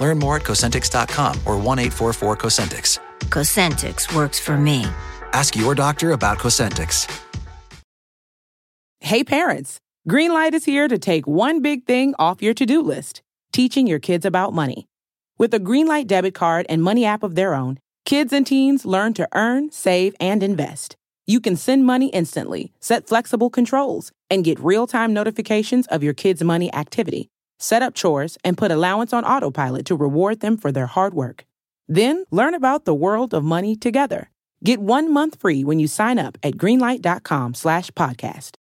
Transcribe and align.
Learn 0.00 0.18
more 0.18 0.36
at 0.36 0.42
Cosentyx.com 0.42 1.40
or 1.46 1.56
1 1.56 1.78
844 1.78 2.36
Cosentyx. 2.36 2.98
Cosentyx 3.28 4.14
works 4.16 4.40
for 4.40 4.56
me. 4.56 4.86
Ask 5.32 5.54
your 5.54 5.74
doctor 5.74 6.12
about 6.12 6.38
Cosentyx. 6.38 7.06
Hey 9.02 9.22
parents, 9.24 9.78
Greenlight 10.08 10.52
is 10.52 10.64
here 10.64 10.88
to 10.88 10.98
take 10.98 11.26
one 11.26 11.62
big 11.62 11.84
thing 11.84 12.14
off 12.18 12.42
your 12.42 12.54
to-do 12.54 12.82
list, 12.82 13.22
teaching 13.52 13.86
your 13.86 13.98
kids 13.98 14.24
about 14.26 14.52
money. 14.52 14.86
With 15.38 15.54
a 15.54 15.60
Greenlight 15.60 16.06
debit 16.06 16.34
card 16.34 16.66
and 16.68 16.82
money 16.82 17.04
app 17.04 17.22
of 17.22 17.34
their 17.34 17.54
own, 17.54 17.78
kids 18.04 18.32
and 18.32 18.46
teens 18.46 18.84
learn 18.84 19.14
to 19.14 19.28
earn, 19.32 19.70
save, 19.70 20.14
and 20.20 20.42
invest. 20.42 20.96
You 21.26 21.40
can 21.40 21.56
send 21.56 21.86
money 21.86 22.08
instantly, 22.08 22.72
set 22.80 23.06
flexible 23.06 23.48
controls, 23.48 24.12
and 24.28 24.44
get 24.44 24.60
real-time 24.60 25.14
notifications 25.14 25.86
of 25.86 26.02
your 26.02 26.14
kids' 26.14 26.42
money 26.42 26.72
activity 26.74 27.30
set 27.60 27.82
up 27.82 27.94
chores, 27.94 28.36
and 28.42 28.58
put 28.58 28.72
allowance 28.72 29.12
on 29.12 29.24
autopilot 29.24 29.86
to 29.86 29.94
reward 29.94 30.40
them 30.40 30.56
for 30.56 30.72
their 30.72 30.86
hard 30.86 31.14
work. 31.14 31.44
Then 31.86 32.24
learn 32.30 32.54
about 32.54 32.84
the 32.86 32.94
world 32.94 33.32
of 33.32 33.44
money 33.44 33.76
together. 33.76 34.30
Get 34.64 34.80
one 34.80 35.12
month 35.12 35.38
free 35.40 35.62
when 35.64 35.78
you 35.78 35.86
sign 35.86 36.18
up 36.18 36.36
at 36.42 36.54
greenlight.com 36.54 37.54
slash 37.54 37.90
podcast. 37.92 38.56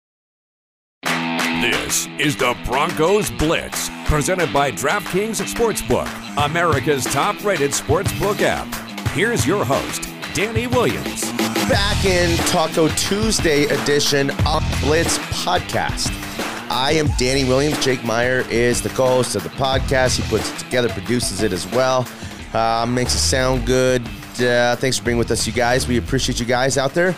This 1.60 2.06
is 2.20 2.36
the 2.36 2.56
Broncos 2.64 3.32
Blitz, 3.32 3.90
presented 4.04 4.52
by 4.52 4.70
DraftKings 4.70 5.42
Sportsbook, 5.42 6.08
America's 6.44 7.04
top-rated 7.04 7.72
sportsbook 7.72 8.42
app. 8.42 8.72
Here's 9.08 9.44
your 9.44 9.64
host, 9.64 10.08
Danny 10.34 10.68
Williams. 10.68 11.22
Back 11.68 12.04
in 12.04 12.36
Taco 12.46 12.86
Tuesday 12.90 13.64
edition 13.64 14.30
of 14.46 14.62
Blitz 14.82 15.18
podcast. 15.18 16.27
I 16.70 16.92
am 16.92 17.08
Danny 17.16 17.44
Williams. 17.44 17.82
Jake 17.82 18.04
Meyer 18.04 18.44
is 18.50 18.82
the 18.82 18.90
co-host 18.90 19.34
of 19.36 19.42
the 19.42 19.48
podcast. 19.50 20.20
He 20.20 20.28
puts 20.28 20.52
it 20.52 20.58
together, 20.58 20.88
produces 20.90 21.42
it 21.42 21.52
as 21.52 21.66
well, 21.68 22.06
uh, 22.52 22.84
makes 22.86 23.14
it 23.14 23.18
sound 23.18 23.66
good. 23.66 24.02
Uh, 24.38 24.76
thanks 24.76 24.98
for 24.98 25.04
being 25.04 25.16
with 25.16 25.30
us, 25.30 25.46
you 25.46 25.52
guys. 25.52 25.88
We 25.88 25.96
appreciate 25.96 26.38
you 26.38 26.46
guys 26.46 26.76
out 26.76 26.92
there. 26.92 27.16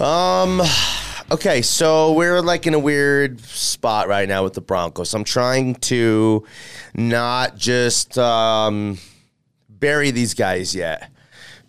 Um, 0.00 0.60
okay, 1.30 1.62
so 1.62 2.12
we're 2.14 2.40
like 2.40 2.66
in 2.66 2.74
a 2.74 2.78
weird 2.78 3.40
spot 3.40 4.08
right 4.08 4.28
now 4.28 4.42
with 4.42 4.54
the 4.54 4.60
Broncos. 4.60 5.14
I'm 5.14 5.24
trying 5.24 5.76
to 5.76 6.44
not 6.94 7.56
just 7.56 8.18
um, 8.18 8.98
bury 9.68 10.10
these 10.10 10.34
guys 10.34 10.74
yet 10.74 11.10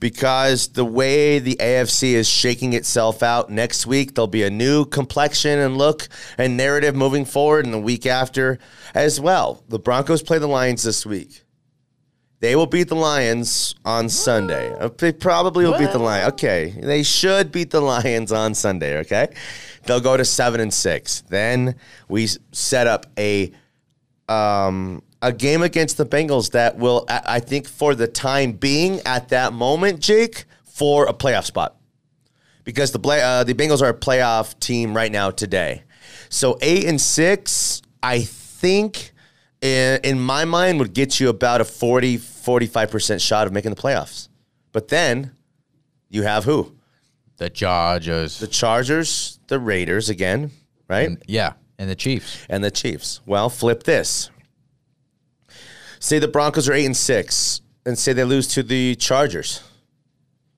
because 0.05 0.67
the 0.67 0.85
way 0.85 1.39
the 1.39 1.55
AFC 1.55 2.11
is 2.11 2.29
shaking 2.29 2.73
itself 2.73 3.23
out 3.23 3.49
next 3.49 3.87
week, 3.87 4.13
there'll 4.13 4.27
be 4.27 4.43
a 4.43 4.51
new 4.51 4.85
complexion 4.85 5.57
and 5.57 5.79
look 5.79 6.07
and 6.37 6.55
narrative 6.55 6.95
moving 6.95 7.25
forward, 7.25 7.65
and 7.65 7.73
the 7.73 7.79
week 7.79 8.05
after 8.05 8.59
as 8.93 9.19
well. 9.19 9.63
The 9.67 9.79
Broncos 9.79 10.21
play 10.21 10.37
the 10.37 10.45
Lions 10.45 10.83
this 10.83 11.07
week. 11.07 11.41
They 12.39 12.55
will 12.55 12.67
beat 12.67 12.87
the 12.87 12.95
Lions 12.95 13.73
on 13.83 14.07
Sunday. 14.09 14.71
They 14.99 15.11
probably 15.11 15.65
will 15.65 15.71
what? 15.71 15.79
beat 15.79 15.91
the 15.91 15.97
Lions. 15.97 16.33
Okay, 16.33 16.75
they 16.79 17.01
should 17.01 17.51
beat 17.51 17.71
the 17.71 17.81
Lions 17.81 18.31
on 18.31 18.53
Sunday. 18.53 18.99
Okay, 18.99 19.33
they'll 19.85 19.99
go 19.99 20.15
to 20.15 20.23
seven 20.23 20.61
and 20.61 20.71
six. 20.71 21.21
Then 21.29 21.77
we 22.07 22.27
set 22.51 22.85
up 22.85 23.07
a 23.17 23.51
um, 24.29 25.01
a 25.25 25.33
game 25.33 25.63
against 25.63 25.97
the 25.97 26.05
Bengals 26.05 26.51
that 26.51 26.77
will, 26.77 27.03
I 27.09 27.39
think, 27.39 27.67
for 27.67 27.95
the 27.95 28.07
time 28.07 28.51
being, 28.51 28.99
at 29.07 29.29
that 29.29 29.53
moment, 29.53 29.99
Jake, 29.99 30.45
for 30.63 31.07
a 31.07 31.13
playoff 31.13 31.45
spot, 31.45 31.75
because 32.63 32.91
the 32.91 32.99
play, 32.99 33.23
uh, 33.23 33.43
the 33.43 33.55
Bengals 33.55 33.81
are 33.81 33.89
a 33.89 33.93
playoff 33.93 34.57
team 34.59 34.95
right 34.95 35.11
now 35.11 35.31
today. 35.31 35.81
So 36.29 36.59
eight 36.61 36.85
and 36.85 37.01
six, 37.01 37.81
I 38.03 38.21
think, 38.21 39.13
in, 39.61 39.99
in 40.03 40.19
my 40.19 40.45
mind, 40.45 40.77
would 40.77 40.93
get 40.93 41.19
you 41.19 41.29
about 41.29 41.59
a 41.59 41.65
40, 41.65 42.17
45 42.17 42.91
percent 42.91 43.19
shot 43.19 43.47
of 43.47 43.53
making 43.53 43.71
the 43.71 43.81
playoffs. 43.81 44.29
But 44.73 44.89
then 44.89 45.31
you 46.07 46.21
have 46.21 46.43
who? 46.43 46.75
The 47.37 47.49
Chargers. 47.49 48.37
The 48.37 48.47
Chargers, 48.47 49.39
the 49.47 49.57
Raiders 49.57 50.09
again, 50.09 50.51
right? 50.87 51.07
And, 51.07 51.23
yeah, 51.25 51.53
and 51.79 51.89
the 51.89 51.95
Chiefs. 51.95 52.45
And 52.47 52.63
the 52.63 52.69
Chiefs. 52.69 53.21
Well, 53.25 53.49
flip 53.49 53.81
this. 53.83 54.29
Say 56.05 56.19
the 56.19 56.27
Broncos 56.27 56.69
are 56.69 56.73
eight 56.73 56.85
and 56.85 56.95
six, 56.95 57.61
and 57.83 57.97
say 57.97 58.13
they 58.13 58.25
lose 58.25 58.47
to 58.49 58.61
the 58.61 58.93
Chargers. 58.93 59.63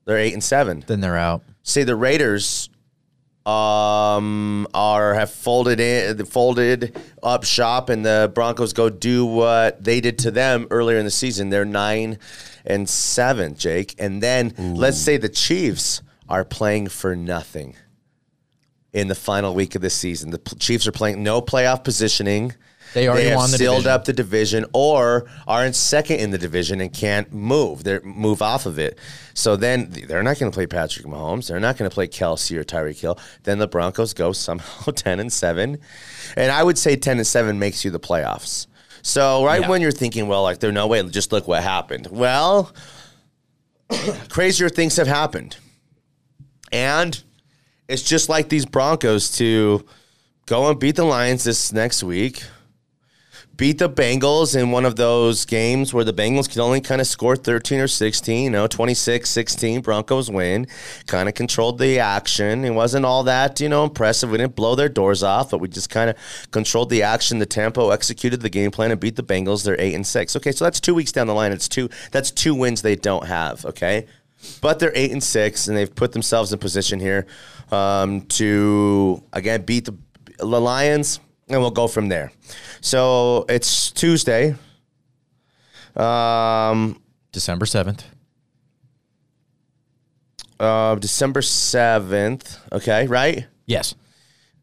They're 0.04 0.18
eight 0.18 0.34
and 0.34 0.44
seven. 0.44 0.84
Then 0.86 1.00
they're 1.00 1.16
out. 1.16 1.42
Say 1.64 1.86
the 1.86 1.96
Raiders 1.96 2.68
um, 3.46 4.68
are 4.74 5.14
have 5.14 5.32
folded 5.32 5.80
in, 5.80 6.26
folded 6.26 7.00
up 7.24 7.46
shop, 7.46 7.88
and 7.88 8.06
the 8.06 8.30
Broncos 8.36 8.74
go 8.74 8.90
do 8.90 9.26
what 9.26 9.82
they 9.82 10.02
did 10.02 10.20
to 10.20 10.32
them 10.32 10.68
earlier 10.70 10.98
in 10.98 11.06
the 11.06 11.12
season. 11.12 11.48
They're 11.48 11.64
nine 11.64 12.20
and 12.66 12.90
seven, 12.90 13.56
Jake. 13.56 13.96
And 13.98 14.22
then 14.22 14.54
Ooh. 14.60 14.74
let's 14.74 14.98
say 14.98 15.16
the 15.16 15.30
Chiefs 15.30 16.02
are 16.28 16.44
playing 16.44 16.90
for 16.90 17.16
nothing 17.16 17.78
in 18.92 19.08
the 19.08 19.16
final 19.16 19.56
week 19.56 19.76
of 19.76 19.82
the 19.82 19.90
season. 19.90 20.32
The 20.32 20.42
Chiefs 20.60 20.88
are 20.88 20.92
playing 20.92 21.24
no 21.24 21.42
playoff 21.42 21.86
positioning. 21.86 22.54
They 22.94 23.08
already 23.08 23.26
they 23.26 23.30
have 23.30 23.38
won 23.38 23.52
the 23.52 23.58
sealed 23.58 23.78
division. 23.78 23.92
up 23.92 24.06
the 24.06 24.14
division, 24.14 24.66
or 24.74 25.30
are 25.48 25.66
in 25.66 25.74
second 25.74 26.20
in 26.20 26.32
the 26.32 26.38
division 26.38 26.82
and 26.82 26.92
can't 26.92 27.32
move. 27.34 27.84
They 27.84 28.00
move 28.00 28.42
off 28.42 28.66
of 28.66 28.80
it. 28.80 28.98
So 29.34 29.56
then 29.56 29.90
they're 30.08 30.24
not 30.24 30.40
going 30.40 30.52
to 30.52 30.56
play 30.56 30.68
Patrick 30.68 31.06
Mahomes. 31.06 31.48
They're 31.48 31.60
not 31.60 31.78
going 31.78 31.90
to 31.90 31.94
play 31.94 32.08
Kelce 32.08 32.58
or 32.58 32.64
Tyreek 32.64 33.00
Hill. 33.00 33.20
Then 33.44 33.60
the 33.60 33.68
Broncos 33.68 34.14
go 34.14 34.32
somehow 34.32 34.92
ten 34.96 35.20
and 35.20 35.32
seven, 35.32 35.80
and 36.36 36.52
I 36.52 36.64
would 36.64 36.78
say 36.78 36.96
ten 36.96 37.18
and 37.18 37.28
seven 37.28 37.60
makes 37.60 37.84
you 37.84 37.92
the 37.92 38.00
playoffs. 38.00 38.68
So 39.02 39.46
right 39.46 39.62
yeah. 39.62 39.70
when 39.70 39.82
you're 39.82 39.92
thinking, 39.92 40.28
well, 40.28 40.44
like 40.44 40.60
there's 40.60 40.74
no 40.74 40.88
way, 40.88 41.02
just 41.04 41.32
look 41.32 41.48
what 41.48 41.64
happened. 41.64 42.08
Well, 42.10 42.74
crazier 44.30 44.70
things 44.70 44.98
have 44.98 45.08
happened, 45.08 45.58
and 46.72 47.22
it's 47.88 48.04
just 48.04 48.30
like 48.30 48.50
these 48.50 48.66
Broncos 48.66 49.32
to 49.38 49.86
go 50.46 50.70
and 50.70 50.80
beat 50.80 50.96
the 50.96 51.06
Lions 51.06 51.44
this 51.44 51.72
next 51.72 52.04
week 52.04 52.44
beat 53.58 53.80
the 53.80 53.90
Bengals 53.90 54.56
in 54.56 54.70
one 54.70 54.86
of 54.86 54.96
those 54.96 55.44
games 55.44 55.92
where 55.92 56.04
the 56.04 56.14
Bengals 56.14 56.48
could 56.48 56.60
only 56.60 56.80
kind 56.80 57.02
of 57.02 57.08
score 57.08 57.36
13 57.36 57.80
or 57.80 57.88
16, 57.88 58.44
you 58.44 58.50
know, 58.52 58.68
26 58.68 59.28
16. 59.28 59.82
Broncos 59.82 60.30
win, 60.30 60.68
kind 61.08 61.28
of 61.28 61.36
controlled 61.36 61.80
the 61.80 62.00
action. 62.00 62.64
It 62.64 62.70
wasn't 62.70 63.06
all 63.06 63.24
that, 63.24 63.60
you 63.60 63.68
know, 63.68 63.84
impressive. 63.84 64.30
We 64.30 64.38
didn't 64.38 64.56
blow 64.56 64.76
their 64.76 64.90
doors 64.90 65.24
off, 65.24 65.50
but 65.50 65.60
we 65.60 65.68
just 65.68 65.90
kind 65.90 66.10
of 66.10 66.16
controlled 66.52 66.92
the 66.92 67.02
action, 67.02 67.40
the 67.40 67.48
tempo, 67.48 67.90
executed 67.90 68.42
the 68.42 68.50
game 68.50 68.70
plan, 68.70 68.92
and 68.92 69.00
beat 69.00 69.16
the 69.16 69.24
Bengals. 69.24 69.66
They're 69.66 69.80
8 69.80 69.96
and 69.96 70.08
6. 70.08 70.36
Okay, 70.36 70.52
so 70.52 70.64
that's 70.64 70.80
two 70.80 70.94
weeks 70.94 71.12
down 71.12 71.28
the 71.28 71.34
line. 71.34 71.52
It's 71.52 71.68
two, 71.68 71.90
that's 72.12 72.30
two 72.30 72.54
wins 72.54 72.84
they 72.84 72.96
don't 72.96 73.26
have, 73.26 73.66
okay? 73.66 74.06
But 74.62 74.78
they're 74.78 74.92
8 74.94 75.12
and 75.12 75.24
6, 75.24 75.68
and 75.68 75.76
they've 75.76 75.94
put 75.94 76.12
themselves 76.12 76.54
in 76.54 76.60
position 76.60 77.00
here 77.00 77.26
um, 77.72 78.22
to, 78.22 79.24
again, 79.34 79.64
beat 79.64 79.86
the, 79.86 79.98
the 80.38 80.46
Lions 80.46 81.20
and 81.50 81.62
we'll 81.62 81.72
go 81.72 81.88
from 81.88 82.10
there. 82.10 82.32
So 82.82 83.46
it's 83.50 83.92
Tuesday, 83.92 84.56
um, 85.96 87.02
December 87.32 87.66
seventh. 87.66 88.06
Uh, 90.60 90.96
December 90.96 91.42
seventh. 91.42 92.60
Okay, 92.72 93.08
right? 93.08 93.46
Yes. 93.66 93.96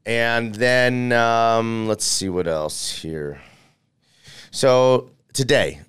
And 0.07 0.55
then 0.55 1.13
um, 1.13 1.87
let's 1.89 2.05
see 2.05 2.29
what 2.29 2.47
else 2.47 2.99
here. 2.99 3.41
So 4.51 5.11
today, 5.33 5.81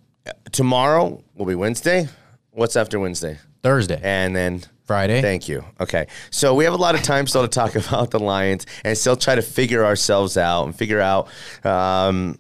tomorrow 0.52 1.22
will 1.36 1.46
be 1.46 1.56
Wednesday. 1.56 2.08
What's 2.52 2.76
after 2.76 3.00
Wednesday? 3.00 3.40
Thursday. 3.62 4.00
And 4.02 4.36
then 4.36 4.64
Friday. 4.86 5.22
Thank 5.22 5.50
you. 5.50 5.66
Okay. 5.80 6.08
So 6.30 6.54
we 6.54 6.64
have 6.64 6.74
a 6.74 6.78
lot 6.78 6.96
of 6.96 7.02
time 7.02 7.28
still 7.28 7.42
to 7.42 7.48
talk 7.48 7.76
about 7.88 8.12
the 8.12 8.20
Lions 8.20 8.66
and 8.84 8.98
still 8.98 9.16
try 9.16 9.36
to 9.36 9.42
figure 9.42 9.84
ourselves 9.84 10.38
out 10.38 10.66
and 10.66 10.76
figure 10.76 11.02
out, 11.02 11.28
um, 11.64 12.38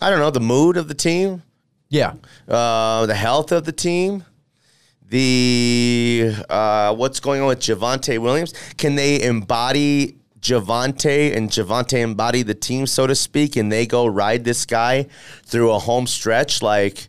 I 0.00 0.10
don't 0.10 0.20
know, 0.20 0.30
the 0.30 0.40
mood 0.40 0.76
of 0.76 0.88
the 0.88 0.94
team. 0.94 1.42
Yeah. 1.88 2.14
Uh, 2.46 3.06
the 3.06 3.14
health 3.14 3.52
of 3.52 3.64
the 3.64 3.72
team. 3.72 4.24
The 5.06 6.34
uh, 6.48 6.94
what's 6.94 7.20
going 7.20 7.40
on 7.40 7.48
with 7.48 7.60
Javonte 7.60 8.18
Williams? 8.18 8.52
Can 8.78 8.96
they 8.96 9.22
embody 9.22 10.16
Javonte 10.40 11.34
and 11.36 11.50
Javonte 11.50 12.00
embody 12.00 12.42
the 12.42 12.54
team, 12.54 12.86
so 12.86 13.06
to 13.06 13.14
speak, 13.14 13.56
and 13.56 13.70
they 13.70 13.86
go 13.86 14.06
ride 14.06 14.44
this 14.44 14.66
guy 14.66 15.06
through 15.44 15.72
a 15.72 15.78
home 15.78 16.06
stretch 16.06 16.62
like 16.62 17.08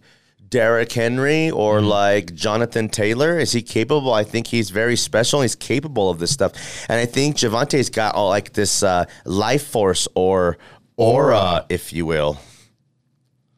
Derrick 0.56 0.94
Henry 0.94 1.52
or 1.52 1.82
like 1.82 2.34
Jonathan 2.34 2.88
Taylor? 2.88 3.38
Is 3.38 3.52
he 3.52 3.62
capable? 3.62 4.14
I 4.14 4.24
think 4.24 4.48
he's 4.48 4.70
very 4.70 4.96
special. 4.96 5.42
He's 5.42 5.54
capable 5.54 6.10
of 6.10 6.20
this 6.20 6.32
stuff, 6.32 6.86
and 6.88 6.98
I 6.98 7.06
think 7.06 7.36
Javonte's 7.36 7.90
got 7.90 8.16
all 8.16 8.30
like 8.30 8.54
this 8.54 8.82
uh, 8.82 9.04
life 9.26 9.68
force 9.68 10.08
or 10.16 10.58
aura, 10.96 11.66
if 11.68 11.92
you 11.92 12.06
will. 12.06 12.40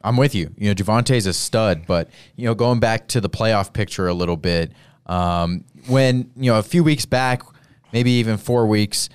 I'm 0.01 0.17
with 0.17 0.33
you. 0.33 0.55
You 0.57 0.69
know, 0.69 0.73
Javonte's 0.73 1.27
a 1.27 1.33
stud, 1.33 1.85
but 1.85 2.09
you 2.35 2.45
know, 2.45 2.55
going 2.55 2.79
back 2.79 3.09
to 3.09 3.21
the 3.21 3.29
playoff 3.29 3.73
picture 3.73 4.07
a 4.07 4.13
little 4.15 4.35
bit, 4.35 4.71
um, 5.05 5.65
when 5.85 6.31
you 6.35 6.49
know 6.51 6.57
a 6.57 6.63
few 6.63 6.83
weeks 6.83 7.05
back, 7.05 7.44
maybe 7.94 8.09
even 8.09 8.38
four 8.38 8.65
weeks, 8.65 9.07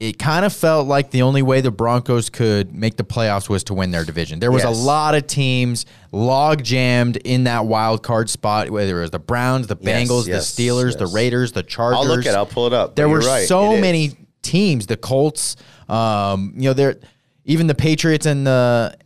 it 0.00 0.18
kind 0.18 0.44
of 0.44 0.52
felt 0.52 0.86
like 0.88 1.10
the 1.12 1.22
only 1.22 1.40
way 1.40 1.60
the 1.60 1.70
Broncos 1.70 2.28
could 2.28 2.74
make 2.74 2.96
the 2.96 3.04
playoffs 3.04 3.48
was 3.48 3.62
to 3.64 3.74
win 3.74 3.90
their 3.92 4.04
division. 4.04 4.40
There 4.40 4.50
was 4.52 4.64
Yes. 4.64 4.76
a 4.76 4.80
lot 4.82 5.14
of 5.14 5.26
teams 5.26 5.86
log 6.12 6.62
jammed 6.64 7.16
in 7.18 7.44
that 7.44 7.66
wild 7.66 8.02
card 8.02 8.28
spot, 8.28 8.70
whether 8.70 8.98
it 8.98 9.02
was 9.02 9.10
the 9.12 9.18
Browns, 9.20 9.68
the 9.68 9.76
Bengals, 9.76 10.26
yes, 10.26 10.54
the 10.54 10.62
Steelers, 10.68 10.98
the. 10.98 11.06
Raiders, 11.06 11.52
the 11.52 11.62
Chargers. 11.62 11.98
I'll 12.00 12.06
look 12.06 12.26
it. 12.26 12.34
I'll 12.34 12.44
pull 12.44 12.66
it 12.66 12.72
up. 12.72 12.96
There 12.96 13.08
were 13.08 13.20
right, 13.20 13.46
so 13.46 13.72
it 13.72 13.76
is. 13.76 13.80
many 13.80 14.16
teams, 14.42 14.86
the 14.86 14.96
Colts, 14.96 15.56
um, 15.88 16.52
you 16.56 16.62
know, 16.64 16.72
there 16.74 16.96
even 17.44 17.66
the 17.68 17.74
Patriots 17.74 18.26
and 18.26 18.46
the 18.46 18.96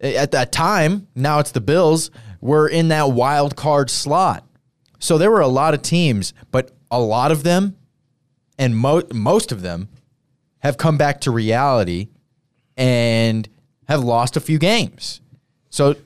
at 0.00 0.30
that 0.32 0.52
time, 0.52 1.08
now 1.14 1.38
it's 1.38 1.52
the 1.52 1.60
Bills, 1.60 2.10
were 2.40 2.68
in 2.68 2.88
that 2.88 3.10
wild 3.12 3.56
card 3.56 3.88
slot. 3.90 4.44
So 5.00 5.16
there 5.16 5.30
were 5.30 5.40
a 5.40 5.48
lot 5.48 5.74
of 5.74 5.82
teams, 5.82 6.32
but 6.52 6.70
a 6.90 7.00
lot 7.00 7.32
of 7.32 7.42
them 7.44 7.76
and 8.58 8.76
mo- 8.76 9.02
most 9.12 9.52
of 9.52 9.62
them 9.62 9.88
have 10.60 10.76
come 10.76 10.98
back 10.98 11.20
to 11.22 11.30
reality 11.30 12.08
and 12.76 13.48
have 13.88 14.02
lost 14.02 14.36
a 14.36 14.40
few 14.40 14.58
games. 14.58 15.20
So 15.70 15.96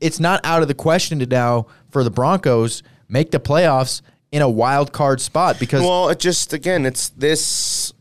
it's 0.00 0.20
not 0.20 0.40
out 0.44 0.62
of 0.62 0.68
the 0.68 0.74
question 0.74 1.18
to 1.20 1.26
now 1.26 1.66
for 1.90 2.04
the 2.04 2.10
Broncos 2.10 2.82
make 3.08 3.30
the 3.30 3.40
playoffs 3.40 4.02
in 4.32 4.42
a 4.42 4.48
wild 4.48 4.92
card 4.92 5.20
spot 5.20 5.58
because 5.58 5.82
Well, 5.82 6.08
it 6.08 6.18
just 6.18 6.52
again, 6.52 6.86
it's 6.86 7.08
this. 7.10 7.92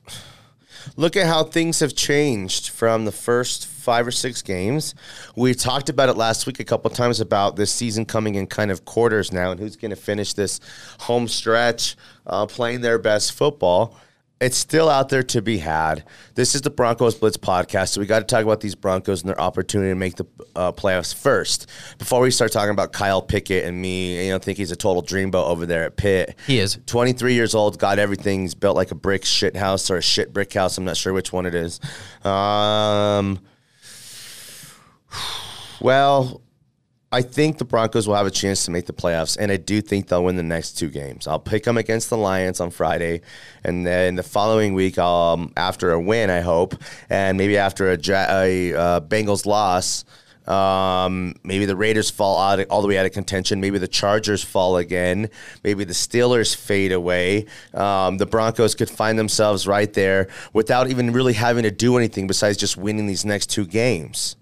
Look 0.96 1.16
at 1.16 1.28
how 1.28 1.44
things 1.44 1.80
have 1.80 1.96
changed 1.96 2.70
from 2.70 3.06
the 3.06 3.12
first 3.12 3.68
five 3.68 4.06
or 4.06 4.12
six 4.12 4.42
games. 4.42 4.96
We 5.36 5.54
talked 5.54 5.90
about 5.90 6.10
it 6.10 6.18
last 6.18 6.46
week 6.46 6.60
a 6.60 6.64
couple 6.66 6.90
times 6.92 7.20
about 7.20 7.56
this 7.56 7.72
season 7.72 8.06
coming 8.06 8.36
in 8.36 8.48
kind 8.48 8.70
of 8.70 8.86
quarters 8.86 9.32
now, 9.32 9.52
and 9.52 9.60
who's 9.60 9.76
going 9.76 9.92
to 9.92 9.96
finish 9.98 10.34
this 10.34 10.60
home 11.00 11.28
stretch 11.28 11.96
uh, 12.28 12.46
playing 12.46 12.82
their 12.82 13.00
best 13.00 13.32
football. 13.32 13.98
It's 14.42 14.56
still 14.56 14.88
out 14.90 15.10
there 15.10 15.24
to 15.24 15.42
be 15.42 15.58
had. 15.58 16.06
This 16.36 16.56
is 16.56 16.62
the 16.62 16.70
Broncos 16.70 17.16
Blitz 17.16 17.36
podcast, 17.36 17.90
so 17.90 18.00
we 18.00 18.08
got 18.08 18.20
to 18.20 18.26
talk 18.26 18.42
about 18.42 18.62
these 18.62 18.74
Broncos 18.74 19.22
and 19.22 19.30
their 19.30 19.40
opportunity 19.40 19.92
to 19.92 19.96
make 19.96 20.16
the 20.16 20.26
uh, 20.56 20.72
playoffs 20.72 21.14
first. 21.14 21.68
Before 21.98 22.22
we 22.22 22.32
start 22.32 22.54
talking 22.54 22.70
about 22.70 22.94
Kyle 22.94 23.22
Pickett 23.22 23.66
and 23.66 23.82
me, 23.82 24.28
you 24.28 24.32
know, 24.32 24.40
think 24.40 24.58
he's 24.58 24.72
a 24.72 24.78
total 24.78 25.04
dreamboat 25.04 25.46
over 25.46 25.66
there 25.66 25.84
at 25.84 25.98
Pitt. 25.98 26.38
He 26.48 26.60
is. 26.60 26.80
23 26.86 27.34
years 27.34 27.54
old, 27.54 27.80
got 27.80 28.00
everything. 28.00 28.44
He's 28.44 28.56
built 28.56 28.78
like 28.78 28.92
a 28.92 28.96
brick 28.96 29.26
shit 29.26 29.58
house 29.58 29.92
or 29.92 29.98
a 29.98 30.02
shit 30.02 30.32
brick 30.32 30.54
house. 30.54 30.78
I'm 30.78 30.86
not 30.86 30.96
sure 30.96 31.12
which 31.12 31.34
one 31.34 31.46
it 31.46 31.54
is. 31.54 31.82
Um, 32.24 33.40
well, 35.82 36.42
I 37.12 37.24
think 37.24 37.58
the 37.58 37.66
Broncos 37.66 38.08
will 38.08 38.16
have 38.16 38.28
a 38.28 38.32
chance 38.32 38.66
to 38.66 38.72
make 38.72 38.86
the 38.86 38.94
playoffs, 38.94 39.36
and 39.40 39.52
I 39.52 39.58
do 39.58 39.82
think 39.82 40.08
they'll 40.08 40.24
win 40.24 40.36
the 40.36 40.44
next 40.44 40.74
two 40.74 40.90
games. 40.90 41.26
I'll 41.26 41.40
pick 41.40 41.64
them 41.64 41.76
against 41.76 42.12
the 42.12 42.18
Lions 42.18 42.60
on 42.60 42.70
Friday, 42.70 43.22
and 43.64 43.86
then 43.86 44.14
the 44.14 44.22
following 44.22 44.76
week, 44.76 45.00
um, 45.00 45.52
after 45.58 45.92
a 45.92 46.00
win, 46.00 46.30
I 46.30 46.42
hope, 46.42 46.76
and 47.10 47.36
maybe 47.36 47.58
after 47.58 47.92
a, 47.92 47.98
a 47.98 48.74
uh, 48.76 49.00
Bengals 49.02 49.48
loss, 49.48 50.06
um, 50.46 51.34
maybe 51.44 51.66
the 51.66 51.76
Raiders 51.76 52.12
fall 52.12 52.40
out 52.40 52.64
all 52.70 52.84
the 52.84 52.88
way 52.88 53.00
out 53.00 53.08
of 53.08 53.12
contention. 53.12 53.60
Maybe 53.60 53.80
the 53.80 53.88
Chargers 53.88 54.44
fall 54.44 54.78
again. 54.78 55.30
Maybe 55.64 55.84
the 55.84 55.94
Steelers 55.94 56.56
fade 56.56 56.92
away. 56.92 57.46
Um, 57.74 58.18
the 58.18 58.26
Broncos 58.26 58.74
could 58.74 58.90
find 58.90 59.18
themselves 59.18 59.68
right 59.68 59.94
there 59.94 60.28
without 60.54 60.90
even 60.90 61.14
really 61.14 61.34
having 61.34 61.64
to 61.64 61.72
do 61.72 61.98
anything 61.98 62.26
besides 62.26 62.58
just 62.58 62.78
winning 62.78 63.06
these 63.06 63.26
next 63.26 63.52
two 63.52 63.66
games. 63.66 64.36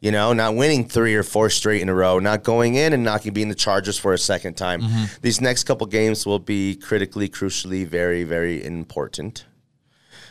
You 0.00 0.12
know, 0.12 0.32
not 0.32 0.54
winning 0.54 0.88
three 0.88 1.16
or 1.16 1.24
four 1.24 1.50
straight 1.50 1.82
in 1.82 1.88
a 1.88 1.94
row, 1.94 2.20
not 2.20 2.44
going 2.44 2.76
in 2.76 2.92
and 2.92 3.02
knocking 3.02 3.32
beating 3.32 3.48
the 3.48 3.54
Chargers 3.56 3.98
for 3.98 4.12
a 4.12 4.18
second 4.18 4.54
time. 4.54 4.82
These 5.22 5.40
next 5.40 5.64
couple 5.64 5.88
games 5.88 6.24
will 6.24 6.38
be 6.38 6.76
critically, 6.76 7.28
crucially, 7.28 7.84
very, 7.84 8.22
very 8.22 8.64
important. 8.64 9.44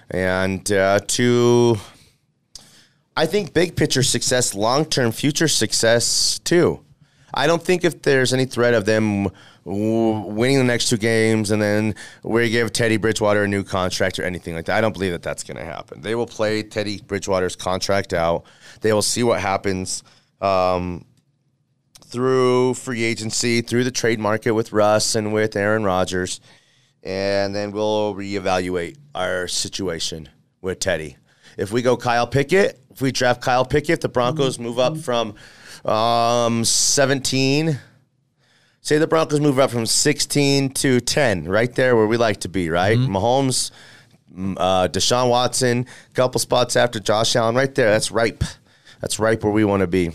And 0.10 0.72
uh, 0.72 1.02
to, 1.08 1.78
I 3.18 3.26
think, 3.26 3.54
big 3.54 3.76
picture 3.76 4.04
success, 4.04 4.56
long 4.56 4.86
term 4.86 5.12
future 5.12 5.50
success 5.50 6.40
too. 6.46 6.80
I 7.34 7.46
don't 7.46 7.62
think 7.62 7.84
if 7.84 8.02
there's 8.04 8.32
any 8.34 8.46
threat 8.46 8.74
of 8.74 8.86
them 8.86 9.28
winning 9.68 10.58
the 10.58 10.64
next 10.64 10.88
two 10.88 10.98
games 10.98 11.52
and 11.52 11.62
then 11.62 11.94
we 12.24 12.50
give 12.50 12.72
Teddy 12.72 12.96
Bridgewater 12.96 13.44
a 13.44 13.48
new 13.48 13.64
contract 13.64 14.18
or 14.18 14.24
anything 14.24 14.56
like 14.56 14.66
that. 14.66 14.78
I 14.78 14.82
don't 14.82 14.94
believe 14.94 15.12
that 15.12 15.24
that's 15.24 15.44
going 15.44 15.58
to 15.58 15.66
happen. 15.66 16.02
They 16.02 16.16
will 16.16 16.26
play 16.26 16.64
Teddy 16.64 17.02
Bridgewater's 17.02 17.56
contract 17.56 18.14
out. 18.14 18.46
They 18.82 18.94
will 18.94 19.02
see 19.02 19.24
what 19.24 19.42
happens 19.42 20.04
um, 20.40 21.04
through 22.06 22.76
free 22.76 23.04
agency, 23.04 23.62
through 23.62 23.84
the 23.84 23.92
trade 23.92 24.20
market 24.20 24.52
with 24.52 24.72
Russ 24.72 25.16
and 25.16 25.34
with 25.34 25.56
Aaron 25.58 25.84
Rodgers, 25.84 26.40
and 27.04 27.54
then 27.54 27.72
we'll 27.72 28.16
reevaluate 28.16 28.98
our 29.14 29.48
situation 29.48 30.30
with 30.62 30.80
Teddy. 30.80 31.18
If 31.58 31.72
we 31.72 31.82
go 31.82 31.98
Kyle 31.98 32.28
Pickett, 32.28 32.80
if 32.90 33.02
we 33.02 33.12
draft 33.12 33.42
Kyle 33.42 33.66
Pickett, 33.66 34.00
the 34.00 34.10
Broncos 34.10 34.60
move 34.60 34.80
up 34.80 34.98
from 34.98 35.36
um, 35.84 36.64
17, 36.64 37.80
say 38.82 38.98
the 38.98 39.08
Broncos 39.08 39.40
move 39.40 39.60
up 39.60 39.72
from 39.72 39.86
16 39.86 40.70
to 40.72 41.00
10, 41.00 41.46
right 41.46 41.74
there 41.76 41.96
where 41.96 42.08
we 42.08 42.18
like 42.18 42.42
to 42.42 42.50
be, 42.50 42.70
right? 42.70 42.98
Mahomes, 42.98 43.72
mm, 44.34 44.56
uh, 44.58 44.88
Deshaun 44.88 45.30
Watson, 45.30 45.86
a 46.10 46.14
couple 46.14 46.40
spots 46.40 46.76
after 46.76 47.00
Josh 47.00 47.36
Allen, 47.36 47.56
right 47.56 47.74
there. 47.76 47.90
That's 47.92 48.12
ripe. 48.12 48.44
That's 49.02 49.20
ripe 49.20 49.44
where 49.44 49.54
we 49.54 49.66
want 49.66 49.82
to 49.82 49.88
be. 49.88 50.12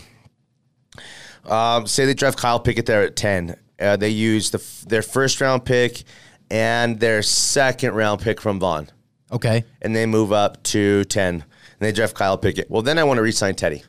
Um, 1.45 1.87
say 1.87 2.05
they 2.05 2.13
draft 2.13 2.37
Kyle 2.37 2.59
Pickett 2.59 2.85
there 2.85 3.03
at 3.03 3.15
10. 3.15 3.57
Uh, 3.79 3.97
they 3.97 4.09
use 4.09 4.51
the, 4.51 4.59
f- 4.59 4.85
their 4.87 5.01
first 5.01 5.41
round 5.41 5.65
pick 5.65 6.03
and 6.49 6.99
their 6.99 7.21
second 7.21 7.93
round 7.95 8.21
pick 8.21 8.39
from 8.39 8.59
Von 8.59 8.89
okay. 9.33 9.65
and 9.81 9.95
they 9.95 10.05
move 10.05 10.31
up 10.31 10.61
to 10.63 11.03
10 11.05 11.33
and 11.33 11.43
they 11.79 11.91
draft 11.91 12.15
Kyle 12.15 12.37
Pickett. 12.37 12.69
Well, 12.69 12.81
then 12.81 12.97
I 12.97 13.03
want 13.03 13.17
to 13.17 13.21
re-sign 13.23 13.55
Teddy. 13.55 13.83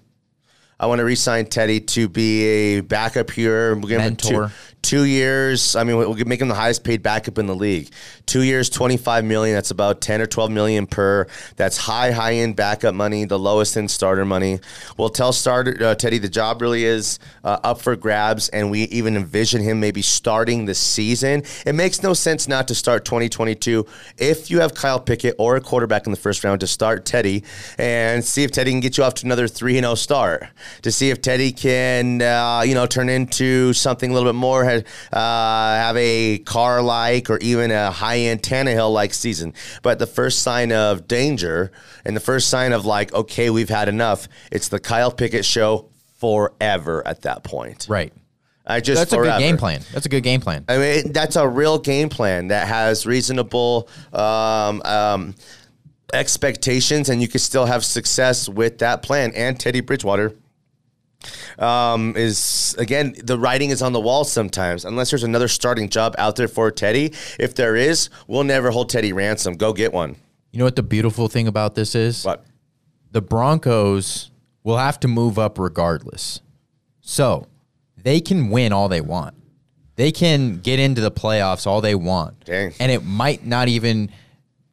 I 0.78 0.86
want 0.86 0.98
to 0.98 1.04
re-sign 1.04 1.46
Teddy 1.46 1.80
to 1.80 2.08
be 2.08 2.44
a 2.44 2.80
backup 2.80 3.30
here. 3.30 3.74
Give 3.76 3.90
him 3.92 3.98
Mentor. 3.98 4.48
two, 4.48 4.73
two 4.84 5.04
years. 5.04 5.74
I 5.74 5.82
mean, 5.82 5.96
we'll 5.96 6.14
make 6.26 6.40
him 6.40 6.48
the 6.48 6.54
highest 6.54 6.84
paid 6.84 7.02
backup 7.02 7.38
in 7.38 7.46
the 7.46 7.54
league. 7.56 7.90
Two 8.26 8.42
years, 8.42 8.70
twenty-five 8.70 9.24
million. 9.24 9.56
That's 9.56 9.72
about 9.72 10.00
ten 10.00 10.20
or 10.20 10.26
twelve 10.26 10.50
million 10.50 10.86
per. 10.86 11.26
That's 11.56 11.76
high, 11.76 12.12
high-end 12.12 12.54
backup 12.54 12.94
money. 12.94 13.24
The 13.24 13.38
lowest 13.38 13.76
end 13.76 13.90
starter 13.90 14.24
money. 14.24 14.60
We'll 14.96 15.08
tell 15.08 15.32
starter 15.32 15.76
uh, 15.82 15.94
Teddy 15.94 16.18
the 16.18 16.28
job 16.28 16.62
really 16.62 16.84
is 16.84 17.18
uh, 17.42 17.58
up 17.64 17.80
for 17.80 17.96
grabs, 17.96 18.48
and 18.50 18.70
we 18.70 18.82
even 18.84 19.16
envision 19.16 19.62
him 19.62 19.80
maybe 19.80 20.02
starting 20.02 20.66
the 20.66 20.74
season. 20.74 21.42
It 21.66 21.74
makes 21.74 22.02
no 22.02 22.12
sense 22.12 22.46
not 22.46 22.68
to 22.68 22.74
start 22.74 23.04
2022 23.04 23.86
if 24.18 24.50
you 24.50 24.60
have 24.60 24.74
Kyle 24.74 25.00
Pickett 25.00 25.34
or 25.38 25.56
a 25.56 25.60
quarterback 25.60 26.06
in 26.06 26.12
the 26.12 26.18
first 26.18 26.44
round 26.44 26.60
to 26.60 26.66
start 26.66 27.04
Teddy 27.04 27.42
and 27.78 28.24
see 28.24 28.44
if 28.44 28.50
Teddy 28.50 28.70
can 28.70 28.80
get 28.80 28.98
you 28.98 29.04
off 29.04 29.14
to 29.14 29.26
another 29.26 29.48
3 29.48 29.80
0 29.80 29.94
start. 29.94 30.46
To 30.82 30.92
see 30.92 31.10
if 31.10 31.22
Teddy 31.22 31.52
can, 31.52 32.20
uh, 32.20 32.62
you 32.66 32.74
know, 32.74 32.86
turn 32.86 33.08
into 33.08 33.72
something 33.72 34.10
a 34.10 34.14
little 34.14 34.30
bit 34.30 34.36
more, 34.36 34.64
uh, 35.12 35.18
have 35.18 35.96
a 35.96 36.38
Carr 36.38 36.82
like 36.82 37.30
or 37.30 37.38
even 37.38 37.70
a 37.70 37.90
high 37.90 38.18
end 38.18 38.42
Tannehill 38.42 38.92
like 38.92 39.14
season. 39.14 39.54
But 39.82 39.98
the 39.98 40.06
first 40.06 40.40
sign 40.40 40.72
of 40.72 41.06
danger 41.06 41.72
and 42.04 42.16
the 42.16 42.20
first 42.20 42.48
sign 42.48 42.72
of 42.72 42.84
like, 42.84 43.12
okay, 43.12 43.50
we've 43.50 43.68
had 43.68 43.88
enough, 43.88 44.28
it's 44.50 44.68
the 44.68 44.80
Kyle 44.80 45.12
Pickett 45.12 45.44
show 45.44 45.90
forever 46.18 47.06
at 47.06 47.22
that 47.22 47.44
point. 47.44 47.86
Right. 47.88 48.12
I 48.66 48.80
just 48.80 48.98
That's 48.98 49.12
a 49.12 49.16
good 49.16 49.38
game 49.38 49.56
plan. 49.58 49.82
That's 49.92 50.06
a 50.06 50.08
good 50.08 50.22
game 50.22 50.40
plan. 50.40 50.64
I 50.68 50.78
mean, 50.78 51.12
that's 51.12 51.36
a 51.36 51.46
real 51.46 51.78
game 51.78 52.08
plan 52.08 52.48
that 52.48 52.66
has 52.66 53.04
reasonable 53.04 53.90
um, 54.12 54.80
um, 54.86 55.34
expectations, 56.14 57.10
and 57.10 57.20
you 57.20 57.28
can 57.28 57.40
still 57.40 57.66
have 57.66 57.84
success 57.84 58.48
with 58.48 58.78
that 58.78 59.02
plan. 59.02 59.32
And 59.34 59.60
Teddy 59.60 59.80
Bridgewater 59.80 60.34
um, 61.58 62.14
is 62.16 62.74
again 62.78 63.14
the 63.22 63.38
writing 63.38 63.70
is 63.70 63.82
on 63.82 63.92
the 63.92 64.00
wall 64.00 64.24
sometimes. 64.24 64.84
Unless 64.84 65.10
there's 65.10 65.24
another 65.24 65.48
starting 65.48 65.88
job 65.88 66.14
out 66.18 66.36
there 66.36 66.48
for 66.48 66.70
Teddy, 66.70 67.12
if 67.38 67.54
there 67.54 67.76
is, 67.76 68.10
we'll 68.26 68.44
never 68.44 68.70
hold 68.70 68.90
Teddy 68.90 69.12
ransom. 69.12 69.54
Go 69.54 69.72
get 69.72 69.92
one. 69.92 70.16
You 70.52 70.58
know 70.58 70.64
what 70.64 70.76
the 70.76 70.82
beautiful 70.82 71.28
thing 71.28 71.48
about 71.48 71.74
this 71.74 71.94
is? 71.94 72.24
What? 72.24 72.44
the 73.14 73.22
Broncos 73.22 74.32
will 74.64 74.76
have 74.76 75.00
to 75.00 75.08
move 75.08 75.38
up 75.38 75.58
regardless. 75.58 76.40
So 77.00 77.46
they 77.96 78.20
can 78.20 78.50
win 78.50 78.72
all 78.72 78.88
they 78.88 79.00
want. 79.00 79.36
They 79.96 80.10
can 80.10 80.58
get 80.58 80.80
into 80.80 81.00
the 81.00 81.12
playoffs 81.12 81.66
all 81.66 81.80
they 81.80 81.94
want. 81.94 82.44
Dang. 82.44 82.74
And 82.80 82.90
it 82.90 83.04
might 83.04 83.46
not 83.46 83.68
even 83.68 84.10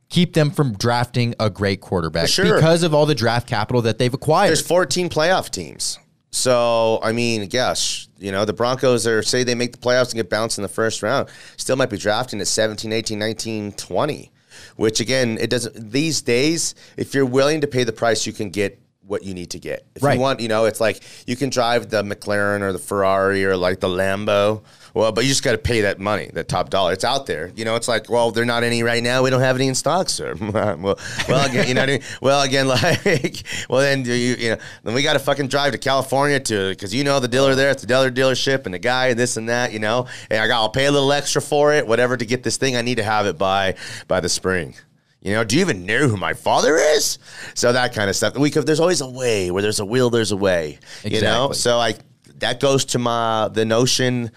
keep 0.10 0.34
them 0.34 0.50
from 0.50 0.74
drafting 0.74 1.36
a 1.39 1.51
great 1.51 1.81
quarterback 1.81 2.27
sure. 2.27 2.55
because 2.55 2.81
of 2.81 2.96
all 2.96 3.05
the 3.05 3.15
draft 3.15 3.48
capital 3.48 3.84
that 3.84 4.00
they've 4.00 4.13
acquired. 4.13 4.50
There's 4.50 4.65
14 4.65 5.10
playoff 5.10 5.51
teams. 5.51 6.00
So, 6.32 7.00
I 7.04 7.12
mean, 7.12 7.50
yes, 7.52 8.08
you 8.18 8.32
know, 8.32 8.46
the 8.46 8.54
Broncos 8.54 9.06
are, 9.06 9.22
say 9.22 9.44
they 9.44 9.56
make 9.56 9.74
the 9.74 9.78
playoffs 9.78 10.12
and 10.12 10.16
get 10.16 10.30
bounced 10.30 10.58
in 10.58 10.62
the 10.62 10.70
first 10.70 11.04
round, 11.04 11.28
still 11.58 11.76
might 11.76 11.90
be 11.90 11.98
drafting 11.98 12.40
at 12.40 12.48
17, 12.48 12.92
18, 12.94 13.20
19, 13.20 13.74
20, 13.74 14.32
which 14.78 15.02
again, 15.02 15.38
it 15.42 15.50
doesn't, 15.50 15.92
these 15.92 16.22
days, 16.22 16.74
if 16.96 17.14
you're 17.14 17.26
willing 17.26 17.60
to 17.62 17.68
pay 17.68 17.84
the 17.84 17.92
price, 17.92 18.26
you 18.26 18.32
can 18.32 18.50
get 18.50 18.80
what 19.06 19.24
you 19.24 19.34
need 19.34 19.50
to 19.50 19.60
get. 19.60 19.86
If 19.94 20.04
Right. 20.04 20.14
you 20.14 20.22
want, 20.22 20.40
you 20.40 20.48
know, 20.48 20.64
it's 20.66 20.80
like 20.80 21.02
you 21.28 21.36
can 21.36 21.50
drive 21.50 21.90
the 21.90 22.02
McLaren 22.02 22.62
or 22.62 22.72
the 22.72 22.80
Ferrari 22.80 23.44
or 23.44 23.58
like 23.58 23.82
the 23.82 23.90
Lambo. 23.90 24.62
Well, 24.93 25.12
but 25.12 25.24
you 25.24 25.29
just 25.29 25.43
got 25.43 25.53
to 25.53 25.57
pay 25.57 25.81
that 25.81 26.00
money, 26.00 26.29
that 26.33 26.48
top 26.48 26.69
dollar. 26.69 26.93
It's 26.93 27.03
out 27.03 27.25
there. 27.25 27.51
You 27.55 27.65
know, 27.65 27.75
it's 27.75 27.88
like, 27.88 28.10
well, 28.10 28.31
they're 28.31 28.45
not 28.45 28.63
any 28.63 28.83
right 28.83 29.01
now. 29.01 29.24
We 29.24 29.29
don't 29.29 29.41
have 29.41 29.55
any 29.55 29.67
in 29.67 29.75
stock, 29.75 30.10
sir. 30.10 30.36
well, 30.39 31.00
well, 31.29 31.50
again, 31.50 31.67
you 31.67 31.74
know 31.74 31.81
what 31.81 31.89
I 31.89 31.93
mean? 31.93 32.01
Well, 32.21 32.41
again, 32.41 32.67
like, 32.67 33.43
well, 33.69 33.81
then 33.81 34.03
do 34.03 34.13
you, 34.13 34.36
you 34.36 34.50
know, 34.50 34.57
then 34.83 34.93
we 34.93 35.03
got 35.03 35.13
to 35.13 35.19
fucking 35.19 35.48
drive 35.48 35.71
to 35.71 35.77
California 35.77 36.39
to, 36.39 36.69
because 36.69 36.93
you 36.93 37.03
know 37.03 37.19
the 37.19 37.27
dealer 37.27 37.55
there, 37.55 37.71
it's 37.71 37.81
the 37.81 37.88
dealer 37.88 38.12
dealership 38.12 38.65
and 38.65 38.74
the 38.74 38.79
guy 38.79 39.07
and 39.07 39.19
this 39.19 39.38
and 39.38 39.50
that, 39.50 39.71
you 39.71 39.79
know, 39.79 40.07
and 40.29 40.41
I 40.41 40.48
got, 40.48 40.62
I'll 40.62 40.69
pay 40.69 40.86
a 40.86 40.91
little 40.91 41.12
extra 41.13 41.41
for 41.41 41.74
it, 41.74 41.88
whatever, 41.88 42.17
to 42.17 42.25
get 42.25 42.43
this 42.43 42.57
thing. 42.57 42.75
I 42.75 42.81
need 42.81 42.95
to 42.95 43.03
have 43.03 43.25
it 43.25 43.38
by 43.38 43.75
by 44.07 44.19
the 44.19 44.29
spring. 44.29 44.75
You 45.21 45.33
know, 45.33 45.43
do 45.43 45.55
you 45.55 45.62
even 45.62 45.86
know 45.86 46.07
who 46.07 46.17
my 46.17 46.33
father 46.33 46.77
is? 46.77 47.19
So 47.53 47.71
that 47.71 47.93
kind 47.93 48.10
of 48.10 48.15
stuff. 48.15 48.36
We 48.36 48.50
could, 48.50 48.65
there's 48.65 48.79
always 48.79 49.01
a 49.01 49.10
way. 49.10 49.51
Where 49.51 49.62
there's 49.62 49.79
a 49.79 49.86
will, 49.86 50.10
there's 50.10 50.31
a 50.31 50.38
way. 50.38 50.79
You 51.03 51.21
know, 51.21 51.51
so 51.51 51.77
I 51.77 51.95
that 52.41 52.60
goes 52.60 52.86
to 52.86 53.00
my 53.00 53.48
the 53.48 53.63
notion 53.63 54.31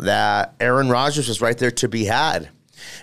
that 0.00 0.54
Aaron 0.60 0.88
Rodgers 0.88 1.28
was 1.28 1.40
right 1.40 1.56
there 1.56 1.70
to 1.72 1.88
be 1.88 2.04
had. 2.04 2.50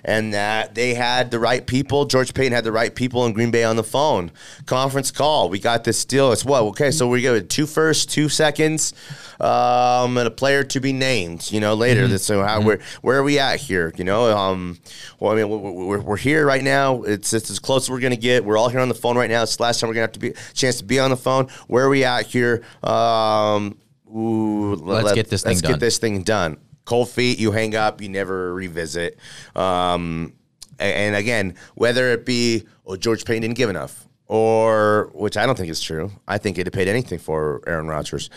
And 0.04 0.34
that 0.34 0.76
they 0.76 0.94
had 0.94 1.32
the 1.32 1.40
right 1.40 1.66
people. 1.66 2.06
George 2.06 2.34
Paton 2.34 2.52
had 2.52 2.66
the 2.66 2.72
right 2.72 2.94
people 2.94 3.26
in 3.26 3.32
Green 3.34 3.50
Bay 3.50 3.64
on 3.64 3.78
the 3.78 3.84
phone. 3.84 4.32
Conference 4.66 5.10
call. 5.10 5.50
We 5.50 5.60
got 5.60 5.86
this 5.86 6.04
deal. 6.04 6.34
It's 6.34 6.44
what? 6.44 6.64
Okay, 6.64 6.92
so 6.92 7.08
we 7.08 7.22
go 7.22 7.40
two 7.40 7.66
firsts, 7.66 8.06
two 8.06 8.28
seconds, 8.28 8.94
um, 9.40 10.18
and 10.18 10.28
a 10.28 10.32
player 10.32 10.64
to 10.64 10.80
be 10.82 10.92
named. 10.92 11.50
You 11.52 11.62
know, 11.62 11.76
later. 11.76 12.08
Mm-hmm. 12.08 12.18
So 12.18 12.44
how 12.44 12.62
where 12.62 12.80
where 13.02 13.20
are 13.20 13.24
we 13.24 13.40
at 13.40 13.60
here? 13.60 13.94
You 13.96 14.04
know, 14.04 14.38
um, 14.38 14.80
well, 15.20 15.32
I 15.32 15.36
mean, 15.36 15.50
we're, 15.50 15.72
we're, 15.72 16.02
we're 16.02 16.18
here 16.18 16.46
right 16.46 16.64
now. 16.64 17.04
It's, 17.04 17.32
it's 17.32 17.50
as 17.50 17.60
close 17.60 17.86
as 17.86 17.90
we're 17.90 18.02
gonna 18.02 18.18
get. 18.18 18.44
We're 18.44 18.58
all 18.58 18.70
here 18.70 18.82
on 18.82 18.90
the 18.90 18.96
phone 18.96 19.18
right 19.18 19.30
now. 19.30 19.44
It's 19.44 19.56
the 19.56 19.64
last 19.64 19.80
time 19.80 19.88
we're 19.90 19.96
gonna 19.96 20.04
have 20.04 20.12
to 20.14 20.20
be 20.20 20.34
chance 20.54 20.78
to 20.80 20.84
be 20.84 21.00
on 21.00 21.10
the 21.10 21.18
phone. 21.18 21.48
Where 21.68 21.86
are 21.86 21.90
we 21.90 22.04
at 22.04 22.26
here? 22.26 22.64
Um, 22.84 23.78
ooh, 24.14 24.76
Let's 24.76 25.14
get 25.14 25.30
this 25.30 25.44
thing 25.44 25.52
let's 25.52 25.62
done. 25.62 25.72
get 25.72 25.80
this 25.80 25.98
thing 26.00 26.24
done. 26.24 26.58
Cold 26.90 27.10
feet, 27.10 27.38
you 27.38 27.52
hang 27.52 27.76
up, 27.76 28.02
you 28.02 28.10
never 28.10 28.52
revisit. 28.52 29.20
Um, 29.56 30.34
and 30.80 31.16
again, 31.16 31.54
whether 31.76 32.10
it 32.12 32.26
be, 32.26 32.64
oh, 32.88 32.96
George 32.96 33.26
Paton 33.26 33.44
didn't 33.44 33.58
give 33.58 33.70
enough, 33.70 34.08
or 34.26 35.12
which 35.14 35.38
I 35.38 35.46
don't 35.46 35.56
think 35.56 35.70
is 35.70 35.80
true. 35.82 36.12
I 36.28 36.40
think 36.40 36.58
he'd 36.58 36.66
have 36.66 36.74
paid 36.74 36.88
anything 36.88 37.20
for 37.20 37.62
Aaron 37.68 37.88
Rodgers, 37.88 38.32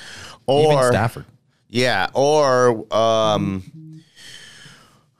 or 0.46 0.72
Even 0.74 0.92
Stafford. 0.92 1.24
yeah, 1.68 2.08
or 2.12 2.84
um, 2.94 4.02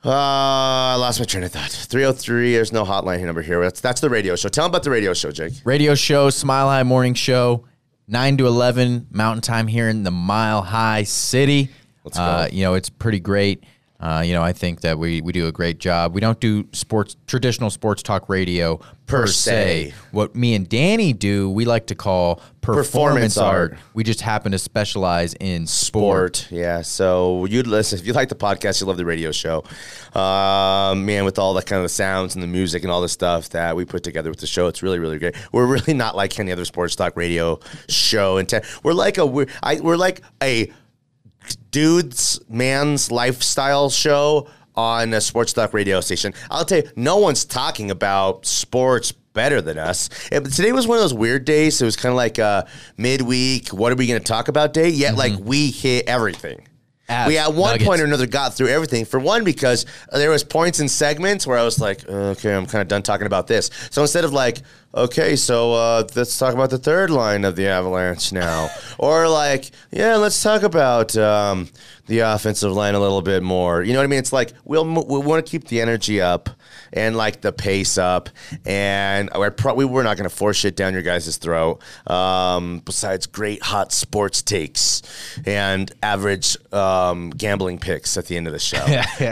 uh, 0.05 0.11
I 0.11 0.95
lost 0.97 1.21
my 1.21 1.25
train 1.25 1.45
of 1.45 1.53
thought. 1.53 1.71
Three 1.71 2.03
hundred 2.03 2.19
three. 2.19 2.53
There's 2.53 2.73
no 2.73 2.85
hotline 2.85 3.25
number 3.25 3.41
here. 3.41 3.61
That's 3.63 3.81
that's 3.81 4.01
the 4.03 4.11
radio 4.11 4.37
show. 4.37 4.49
Tell 4.51 4.65
them 4.65 4.73
about 4.73 4.83
the 4.83 4.91
radio 4.91 5.15
show, 5.15 5.31
Jake. 5.31 5.55
Radio 5.65 5.95
show, 5.95 6.29
Smile 6.29 6.69
High 6.69 6.83
Morning 6.83 7.15
Show, 7.15 7.65
9 8.09 8.37
to 8.39 8.47
11 8.47 9.07
Mountain 9.11 9.43
Time 9.43 9.69
here 9.69 9.89
in 9.89 10.03
the 10.03 10.11
Mile 10.11 10.61
High 10.63 11.05
City. 11.05 11.71
Let's 12.05 12.19
Uh, 12.19 12.49
you 12.53 12.63
know, 12.63 12.75
it's 12.75 12.91
pretty 12.91 13.21
great. 13.21 13.65
Uh, 14.01 14.21
you 14.21 14.33
know, 14.33 14.43
I 14.43 14.53
think 14.53 14.81
that 14.81 14.99
we, 14.99 15.21
we 15.21 15.31
do 15.31 15.47
a 15.47 15.53
great 15.53 15.79
job. 15.79 16.13
We 16.13 16.21
don't 16.21 16.41
do 16.41 16.67
sports 16.73 17.15
traditional 17.29 17.71
sports 17.71 18.03
talk 18.03 18.29
radio 18.29 18.79
per, 19.07 19.21
Per 19.23 19.27
se. 19.29 19.91
se. 19.91 19.95
What 20.11 20.35
me 20.35 20.57
and 20.57 20.69
Danny 20.69 21.13
do, 21.13 21.49
we 21.49 21.65
like 21.65 21.87
to 21.87 21.95
call 21.95 22.43
performance, 22.63 22.89
Performance 22.89 23.39
art. 23.39 23.73
art. 23.75 23.81
We 23.95 24.03
just 24.03 24.21
happen 24.21 24.51
to 24.51 24.59
specialize 24.59 25.35
in 25.35 25.69
sport. 25.69 26.35
Sport, 26.39 26.51
yeah. 26.51 26.83
So 26.83 27.45
you'd 27.45 27.69
listen 27.69 27.97
if 28.01 28.05
you 28.05 28.13
like 28.13 28.29
the 28.29 28.35
podcast, 28.35 28.81
you 28.81 28.89
love 28.89 28.97
the 28.97 29.05
radio 29.05 29.31
show, 29.31 29.63
um, 30.15 31.07
man. 31.07 31.25
With 31.25 31.39
all 31.39 31.55
the 31.55 31.63
kind 31.63 31.79
of 31.79 31.85
the 31.85 31.89
sounds 31.89 32.35
and 32.35 32.43
the 32.43 32.49
music 32.49 32.83
and 32.83 32.91
all 32.91 33.03
the 33.03 33.09
stuff 33.09 33.51
that 33.51 33.77
we 33.77 33.85
put 33.85 34.03
together 34.03 34.31
with 34.31 34.41
the 34.41 34.49
show, 34.49 34.67
it's 34.67 34.83
really, 34.83 34.99
really 34.99 35.19
great. 35.21 35.37
We're 35.53 35.67
really 35.67 35.95
not 35.95 36.17
like 36.17 36.39
any 36.41 36.51
other 36.51 36.65
sports 36.65 36.97
talk 36.97 37.17
radio 37.17 37.61
show. 37.89 38.39
And 38.39 38.53
we're 38.83 38.95
like 38.95 39.19
a 39.19 39.27
we're, 39.27 39.47
I, 39.63 39.79
we're 39.79 39.97
like 39.97 40.23
a 40.43 40.73
dude's 41.71 42.41
man's 42.49 43.11
lifestyle 43.11 43.91
show 43.91 44.49
on 44.75 45.13
a 45.13 45.21
sports 45.21 45.53
talk 45.53 45.75
radio 45.75 46.01
station. 46.01 46.33
I'll 46.51 46.65
tell 46.65 46.79
you, 46.79 46.91
no 46.97 47.19
one's 47.19 47.45
talking 47.45 47.91
about 47.91 48.47
sports 48.47 49.13
better 49.13 49.61
than 49.61 49.79
us. 49.79 50.09
But 50.31 50.53
today 50.53 50.73
was 50.73 50.87
one 50.87 50.99
of 50.99 51.05
those 51.05 51.15
weird 51.15 51.45
days. 51.45 51.81
It 51.81 51.85
was 51.85 51.97
kind 51.97 52.11
of 52.11 52.17
like 52.17 52.39
a 52.39 52.67
midweek. 52.97 53.69
What 53.69 53.93
are 53.93 53.97
we 53.97 54.07
going 54.07 54.21
to 54.21 54.27
talk 54.27 54.49
about 54.49 54.73
day? 54.73 54.89
Yet, 54.89 55.17
like 55.17 55.33
mm-hmm. 55.33 55.45
we 55.45 55.71
hit 55.71 56.07
everything. 56.09 56.67
We 57.29 57.39
at 57.39 57.55
one 57.55 57.73
nuggets. 57.73 57.89
point 57.89 58.01
or 58.01 58.05
another 58.05 58.27
got 58.27 58.55
through 58.55 58.69
everything. 58.69 59.05
For 59.05 59.19
one, 59.21 59.45
because 59.45 59.87
there 60.13 60.31
was 60.31 60.45
points 60.45 60.81
and 60.81 60.91
segments 60.91 61.47
where 61.47 61.59
I 61.59 61.65
was 61.65 61.81
like, 61.81 62.09
okay, 62.09 62.55
I'm 62.55 62.67
kind 62.67 62.83
of 62.83 62.89
done 62.89 63.03
talking 63.03 63.27
about 63.27 63.47
this. 63.47 63.71
So 63.91 64.03
instead 64.03 64.25
of 64.25 64.33
like, 64.33 64.59
okay, 64.95 65.37
so 65.37 65.73
uh, 65.73 66.07
let's 66.15 66.39
talk 66.39 66.55
about 66.55 66.71
the 66.71 66.79
third 66.79 67.11
line 67.11 67.45
of 67.45 67.57
the 67.57 67.69
Avalanche 67.69 68.33
now, 68.33 68.71
or 68.99 69.29
like, 69.29 69.71
yeah, 69.91 70.17
let's 70.17 70.43
talk 70.43 70.63
about 70.63 71.17
um, 71.17 71.69
the 72.07 72.21
offensive 72.21 72.73
line 72.73 72.95
a 72.95 73.01
little 73.01 73.23
bit 73.23 73.43
more. 73.43 73.83
You 73.83 73.93
know 73.93 73.99
what 73.99 74.05
I 74.05 74.09
mean? 74.09 74.19
It's 74.19 74.33
like 74.33 74.53
we'll 74.65 74.85
we 74.85 75.19
want 75.19 75.45
to 75.45 75.51
keep 75.51 75.69
the 75.69 75.81
energy 75.81 76.21
up 76.21 76.51
and 76.93 77.17
like 77.17 77.41
the 77.41 77.53
pace 77.53 77.99
up, 77.99 78.29
and 78.65 79.31
we're 79.35 79.51
pro- 79.51 79.75
we 79.75 79.85
we're 79.85 80.03
not 80.03 80.17
going 80.17 80.29
to 80.29 80.35
force 80.35 80.57
shit 80.57 80.77
down 80.77 80.93
your 80.93 81.03
guys' 81.03 81.37
throat. 81.37 81.81
Um, 82.07 82.81
besides 82.85 83.27
great 83.27 83.63
hot 83.63 83.93
sports 83.93 84.43
takes 84.43 85.03
and 85.47 85.91
average 86.03 86.57
um, 86.73 87.31
gambling 87.31 87.79
picks 87.79 88.17
at 88.17 88.27
the 88.27 88.37
end 88.37 88.47
of 88.47 88.53
the 88.53 88.59
show. 88.59 88.85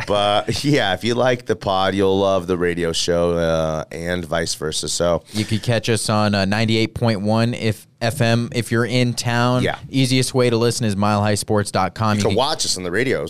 but 0.07 0.65
yeah, 0.65 0.95
if 0.95 1.05
you 1.05 1.15
like 1.15 1.47
the 1.47 1.57
pod, 1.57 1.95
you'll 1.95 2.19
love 2.21 2.47
the 2.47 2.57
radio 2.57 2.93
show 2.93 3.33
uh, 3.33 3.85
and 3.91 4.25
vice 4.25 4.55
versa. 4.55 4.89
So 4.89 5.23
You 5.33 5.45
could 5.45 5.63
catch 5.63 5.89
us 5.89 6.09
on 6.09 6.35
uh, 6.35 6.45
98.1 6.45 7.59
if 7.61 7.87
FM 8.01 8.53
if 8.55 8.71
you're 8.73 8.85
in 8.85 9.15
town. 9.15 9.63
Yeah. 9.63 9.79
Easiest 9.89 10.35
way 10.35 10.51
to 10.51 10.57
listen 10.57 10.87
is 10.87 10.97
milehighsports.com. 10.97 12.17
you 12.17 12.23
You 12.23 12.29
can 12.29 12.37
watch 12.37 12.65
us 12.65 12.77
on 12.77 12.83
the 12.83 12.91
radio 12.91 13.27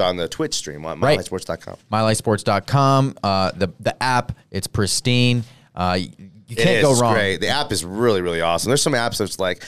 on 0.00 0.16
the 0.16 0.28
Twitch 0.28 0.54
stream 0.54 0.86
on 0.86 1.00
Right. 1.00 1.18
mysports.com. 1.18 1.76
milehighsports.com. 1.92 3.16
Uh, 3.22 3.50
the 3.54 3.68
the 3.80 4.00
app, 4.02 4.32
it's 4.50 4.66
pristine. 4.66 5.44
Uh, 5.74 5.98
you, 6.00 6.08
you 6.48 6.56
can't 6.56 6.82
go 6.82 6.94
wrong. 6.98 7.14
Great. 7.14 7.38
The 7.40 7.48
app 7.48 7.72
is 7.72 7.84
really, 7.84 8.20
really 8.22 8.40
awesome. 8.40 8.70
There's 8.70 8.82
some 8.82 8.94
apps 8.94 9.18
that's 9.18 9.38
like, 9.38 9.62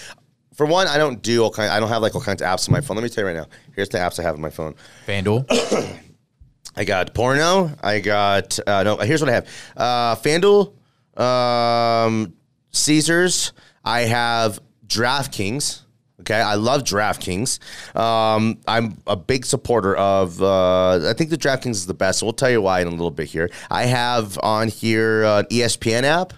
for 0.54 0.66
one, 0.66 0.86
I 0.88 0.98
don't 0.98 1.20
do 1.22 1.42
all 1.42 1.50
kind. 1.50 1.70
I 1.70 1.78
don't 1.80 1.88
have 1.88 2.02
like 2.02 2.14
all 2.14 2.20
kinds 2.20 2.42
of 2.42 2.48
apps 2.48 2.68
on 2.68 2.72
my 2.72 2.80
phone. 2.80 2.96
Let 2.96 3.02
me 3.02 3.08
tell 3.08 3.22
you 3.22 3.28
right 3.28 3.36
now. 3.36 3.46
Here's 3.74 3.88
the 3.88 3.98
apps 3.98 4.18
I 4.18 4.22
have 4.22 4.34
on 4.34 4.40
my 4.40 4.50
phone. 4.50 4.74
FanDuel. 5.06 5.46
I 6.76 6.84
got 6.84 7.12
porno. 7.14 7.70
I 7.82 8.00
got 8.00 8.58
uh, 8.66 8.82
no. 8.84 8.96
Here's 8.98 9.20
what 9.20 9.28
I 9.28 9.34
have: 9.34 9.48
uh, 9.76 10.16
FanDuel, 10.16 10.72
um, 11.20 12.32
Caesars. 12.72 13.52
I 13.84 14.00
have 14.02 14.60
DraftKings. 14.86 15.82
Okay, 16.20 16.40
I 16.40 16.56
love 16.56 16.84
DraftKings. 16.84 17.58
Um, 17.96 18.58
I'm 18.68 18.98
a 19.06 19.16
big 19.16 19.46
supporter 19.46 19.96
of. 19.96 20.42
Uh, 20.42 21.08
I 21.08 21.14
think 21.14 21.30
the 21.30 21.38
DraftKings 21.38 21.70
is 21.70 21.86
the 21.86 21.94
best. 21.94 22.18
So 22.18 22.26
we'll 22.26 22.34
tell 22.34 22.50
you 22.50 22.60
why 22.60 22.80
in 22.80 22.88
a 22.88 22.90
little 22.90 23.10
bit 23.10 23.28
here. 23.28 23.50
I 23.70 23.84
have 23.84 24.38
on 24.42 24.68
here 24.68 25.24
an 25.24 25.46
ESPN 25.46 26.02
app. 26.02 26.34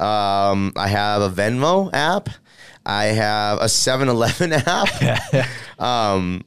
Um, 0.00 0.72
I 0.76 0.88
have 0.88 1.20
a 1.20 1.28
Venmo 1.28 1.90
app. 1.92 2.30
I 2.86 3.06
have 3.06 3.58
a 3.58 3.64
7-Eleven 3.64 4.52
app. 4.66 5.78
um, 5.78 6.42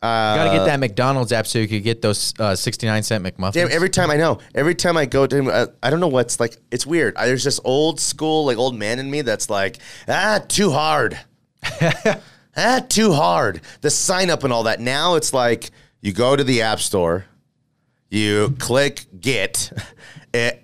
Got 0.00 0.52
to 0.52 0.58
get 0.58 0.64
that 0.66 0.80
McDonald's 0.80 1.32
app 1.32 1.46
so 1.46 1.58
you 1.58 1.66
could 1.66 1.82
get 1.82 2.02
those 2.02 2.32
uh, 2.38 2.54
69 2.54 3.02
cent 3.02 3.24
McMuffins. 3.24 3.54
Damn, 3.54 3.70
every 3.70 3.90
time 3.90 4.10
I 4.10 4.16
know, 4.16 4.38
every 4.54 4.74
time 4.74 4.96
I 4.96 5.06
go 5.06 5.26
to, 5.26 5.50
uh, 5.50 5.66
I 5.82 5.90
don't 5.90 5.98
know 5.98 6.08
what's 6.08 6.38
like. 6.38 6.56
It's 6.70 6.86
weird. 6.86 7.16
I, 7.16 7.26
there's 7.26 7.44
this 7.44 7.60
old 7.64 7.98
school, 7.98 8.46
like 8.46 8.58
old 8.58 8.76
man 8.76 9.00
in 9.00 9.10
me 9.10 9.22
that's 9.22 9.50
like, 9.50 9.78
ah, 10.06 10.40
too 10.46 10.70
hard. 10.70 11.18
ah, 12.56 12.80
too 12.88 13.12
hard. 13.12 13.60
The 13.80 13.90
sign 13.90 14.30
up 14.30 14.44
and 14.44 14.52
all 14.52 14.64
that. 14.64 14.80
Now 14.80 15.16
it's 15.16 15.32
like 15.32 15.70
you 16.00 16.12
go 16.12 16.36
to 16.36 16.44
the 16.44 16.62
app 16.62 16.78
store, 16.78 17.26
you 18.08 18.54
click 18.58 19.06
get, 19.18 19.72
it 20.32 20.62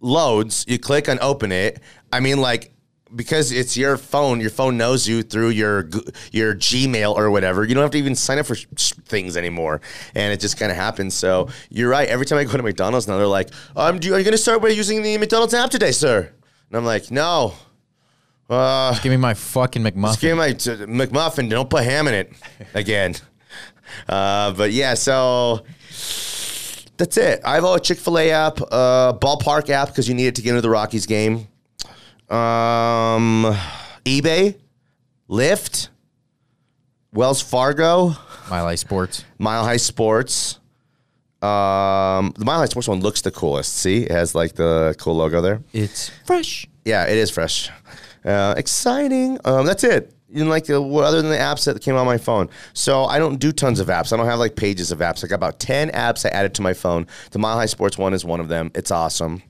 loads. 0.00 0.64
You 0.66 0.78
click 0.78 1.08
on 1.08 1.18
open 1.20 1.52
it. 1.52 1.80
I 2.12 2.20
mean, 2.20 2.40
like 2.40 2.72
because 3.16 3.50
it's 3.50 3.76
your 3.76 3.96
phone, 3.96 4.40
your 4.40 4.50
phone 4.50 4.76
knows 4.76 5.08
you 5.08 5.22
through 5.22 5.48
your 5.50 5.88
your 6.32 6.54
Gmail 6.54 7.14
or 7.16 7.30
whatever. 7.30 7.64
You 7.64 7.74
don't 7.74 7.82
have 7.82 7.90
to 7.92 7.98
even 7.98 8.14
sign 8.14 8.38
up 8.38 8.46
for 8.46 8.54
sh- 8.54 8.66
things 9.06 9.36
anymore, 9.36 9.80
and 10.14 10.32
it 10.32 10.38
just 10.40 10.58
kind 10.58 10.70
of 10.70 10.76
happens. 10.76 11.14
So 11.14 11.48
you're 11.70 11.88
right. 11.88 12.08
Every 12.08 12.26
time 12.26 12.38
I 12.38 12.44
go 12.44 12.56
to 12.56 12.62
McDonald's 12.62 13.08
now, 13.08 13.16
they're 13.16 13.26
like, 13.26 13.50
um, 13.74 13.98
do 13.98 14.08
you, 14.08 14.14
"Are 14.14 14.18
you 14.18 14.24
going 14.24 14.32
to 14.32 14.38
start 14.38 14.62
by 14.62 14.68
using 14.68 15.02
the 15.02 15.18
McDonald's 15.18 15.54
app 15.54 15.70
today, 15.70 15.92
sir?" 15.92 16.30
And 16.68 16.76
I'm 16.76 16.84
like, 16.84 17.10
"No." 17.10 17.54
Uh, 18.48 18.96
Give 19.00 19.10
me 19.10 19.16
my 19.16 19.34
fucking 19.34 19.82
McMuffin. 19.82 20.04
just 20.06 20.20
give 20.20 20.30
me 20.32 20.38
my 20.38 20.52
t- 20.52 20.70
McMuffin. 20.70 21.50
Don't 21.50 21.68
put 21.68 21.82
ham 21.82 22.06
in 22.08 22.14
it 22.14 22.32
again. 22.74 23.14
Uh, 24.08 24.52
but 24.52 24.72
yeah, 24.72 24.94
so 24.94 25.60
that's 26.96 27.16
it. 27.16 27.40
I 27.44 27.54
have 27.54 27.64
a 27.64 27.78
Chick 27.78 27.98
Fil 27.98 28.18
A 28.18 28.30
app, 28.32 28.60
uh, 28.60 29.12
ballpark 29.12 29.70
app 29.70 29.88
because 29.88 30.08
you 30.08 30.14
need 30.14 30.26
it 30.26 30.34
to 30.34 30.42
get 30.42 30.50
into 30.50 30.60
the 30.60 30.70
Rockies 30.70 31.06
game. 31.06 31.46
Um, 32.28 33.56
eBay, 34.04 34.56
Lyft, 35.28 35.88
Wells 37.12 37.40
Fargo, 37.40 38.14
Mile 38.50 38.64
High 38.64 38.74
Sports. 38.74 39.24
Mile 39.38 39.64
High 39.64 39.76
Sports. 39.76 40.58
Um, 41.42 42.32
the 42.36 42.44
Mile 42.44 42.58
High 42.58 42.66
Sports 42.66 42.88
one 42.88 43.00
looks 43.00 43.20
the 43.20 43.30
coolest. 43.30 43.76
See, 43.76 44.04
it 44.04 44.10
has 44.10 44.34
like 44.34 44.54
the 44.54 44.94
cool 44.98 45.14
logo 45.16 45.40
there. 45.40 45.62
It's 45.72 46.10
fresh. 46.24 46.66
Yeah, 46.84 47.04
it 47.04 47.16
is 47.16 47.30
fresh. 47.30 47.70
Uh, 48.24 48.54
exciting. 48.56 49.38
Um, 49.44 49.66
that's 49.66 49.84
it. 49.84 50.12
You 50.28 50.44
know, 50.44 50.50
like 50.50 50.64
the, 50.64 50.82
what 50.82 51.04
other 51.04 51.22
than 51.22 51.30
the 51.30 51.36
apps 51.36 51.64
that 51.66 51.80
came 51.80 51.94
on 51.94 52.04
my 52.06 52.18
phone. 52.18 52.48
So 52.72 53.04
I 53.04 53.18
don't 53.18 53.38
do 53.38 53.52
tons 53.52 53.78
of 53.78 53.86
apps. 53.86 54.12
I 54.12 54.16
don't 54.16 54.26
have 54.26 54.40
like 54.40 54.56
pages 54.56 54.90
of 54.90 54.98
apps. 54.98 55.24
I 55.24 55.28
got 55.28 55.36
about 55.36 55.60
ten 55.60 55.90
apps 55.90 56.26
I 56.26 56.30
added 56.30 56.54
to 56.54 56.62
my 56.62 56.74
phone. 56.74 57.06
The 57.30 57.38
Mile 57.38 57.56
High 57.56 57.66
Sports 57.66 57.96
one 57.96 58.12
is 58.12 58.24
one 58.24 58.40
of 58.40 58.48
them. 58.48 58.72
It's 58.74 58.90
awesome. 58.90 59.42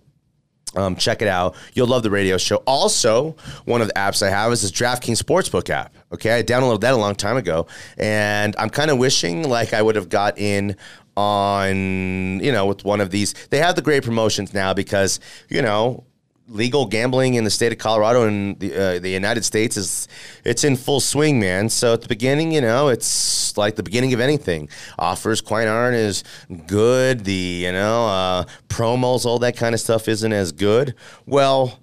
Um, 0.76 0.94
check 0.94 1.22
it 1.22 1.28
out. 1.28 1.56
You'll 1.74 1.86
love 1.86 2.02
the 2.02 2.10
radio 2.10 2.36
show. 2.36 2.56
Also, 2.66 3.34
one 3.64 3.80
of 3.80 3.88
the 3.88 3.94
apps 3.94 4.22
I 4.22 4.30
have 4.30 4.52
is 4.52 4.62
this 4.62 4.70
DraftKings 4.70 5.22
Sportsbook 5.22 5.70
app. 5.70 5.94
Okay, 6.12 6.38
I 6.38 6.42
downloaded 6.42 6.80
that 6.82 6.92
a 6.92 6.96
long 6.96 7.14
time 7.14 7.36
ago, 7.36 7.66
and 7.96 8.54
I'm 8.58 8.70
kind 8.70 8.90
of 8.90 8.98
wishing 8.98 9.48
like 9.48 9.72
I 9.72 9.82
would 9.82 9.96
have 9.96 10.08
got 10.08 10.38
in 10.38 10.76
on 11.16 12.40
you 12.40 12.52
know 12.52 12.66
with 12.66 12.84
one 12.84 13.00
of 13.00 13.10
these. 13.10 13.34
They 13.50 13.58
have 13.58 13.74
the 13.74 13.82
great 13.82 14.04
promotions 14.04 14.52
now 14.52 14.74
because 14.74 15.18
you 15.48 15.62
know 15.62 16.04
legal 16.48 16.86
gambling 16.86 17.34
in 17.34 17.44
the 17.44 17.50
state 17.50 17.72
of 17.72 17.78
Colorado 17.78 18.26
and 18.26 18.58
the 18.60 18.74
uh, 18.74 18.98
the 18.98 19.10
United 19.10 19.44
States 19.44 19.76
is 19.76 20.08
it's 20.44 20.64
in 20.64 20.76
full 20.76 21.00
swing, 21.00 21.40
man. 21.40 21.68
So 21.68 21.94
at 21.94 22.02
the 22.02 22.08
beginning, 22.08 22.52
you 22.52 22.60
know, 22.60 22.88
it's 22.88 23.56
like 23.56 23.76
the 23.76 23.82
beginning 23.82 24.14
of 24.14 24.20
anything. 24.20 24.68
Offers 24.98 25.40
quite 25.40 25.66
aren't 25.66 25.96
as 25.96 26.24
good. 26.66 27.24
The 27.24 27.32
you 27.32 27.72
know 27.72 28.06
uh, 28.06 28.44
promos, 28.68 29.24
all 29.24 29.38
that 29.40 29.56
kind 29.56 29.74
of 29.74 29.80
stuff 29.80 30.08
isn't 30.08 30.32
as 30.32 30.52
good. 30.52 30.94
Well. 31.26 31.80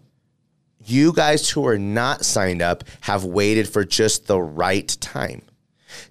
You 0.86 1.13
guys 1.13 1.50
who 1.50 1.65
are 1.65 1.77
not 1.77 2.25
signed 2.25 2.62
up 2.62 2.84
have 3.00 3.24
waited 3.24 3.70
for 3.70 3.86
just 3.86 4.27
the 4.27 4.41
right 4.41 4.86
time, 5.00 5.41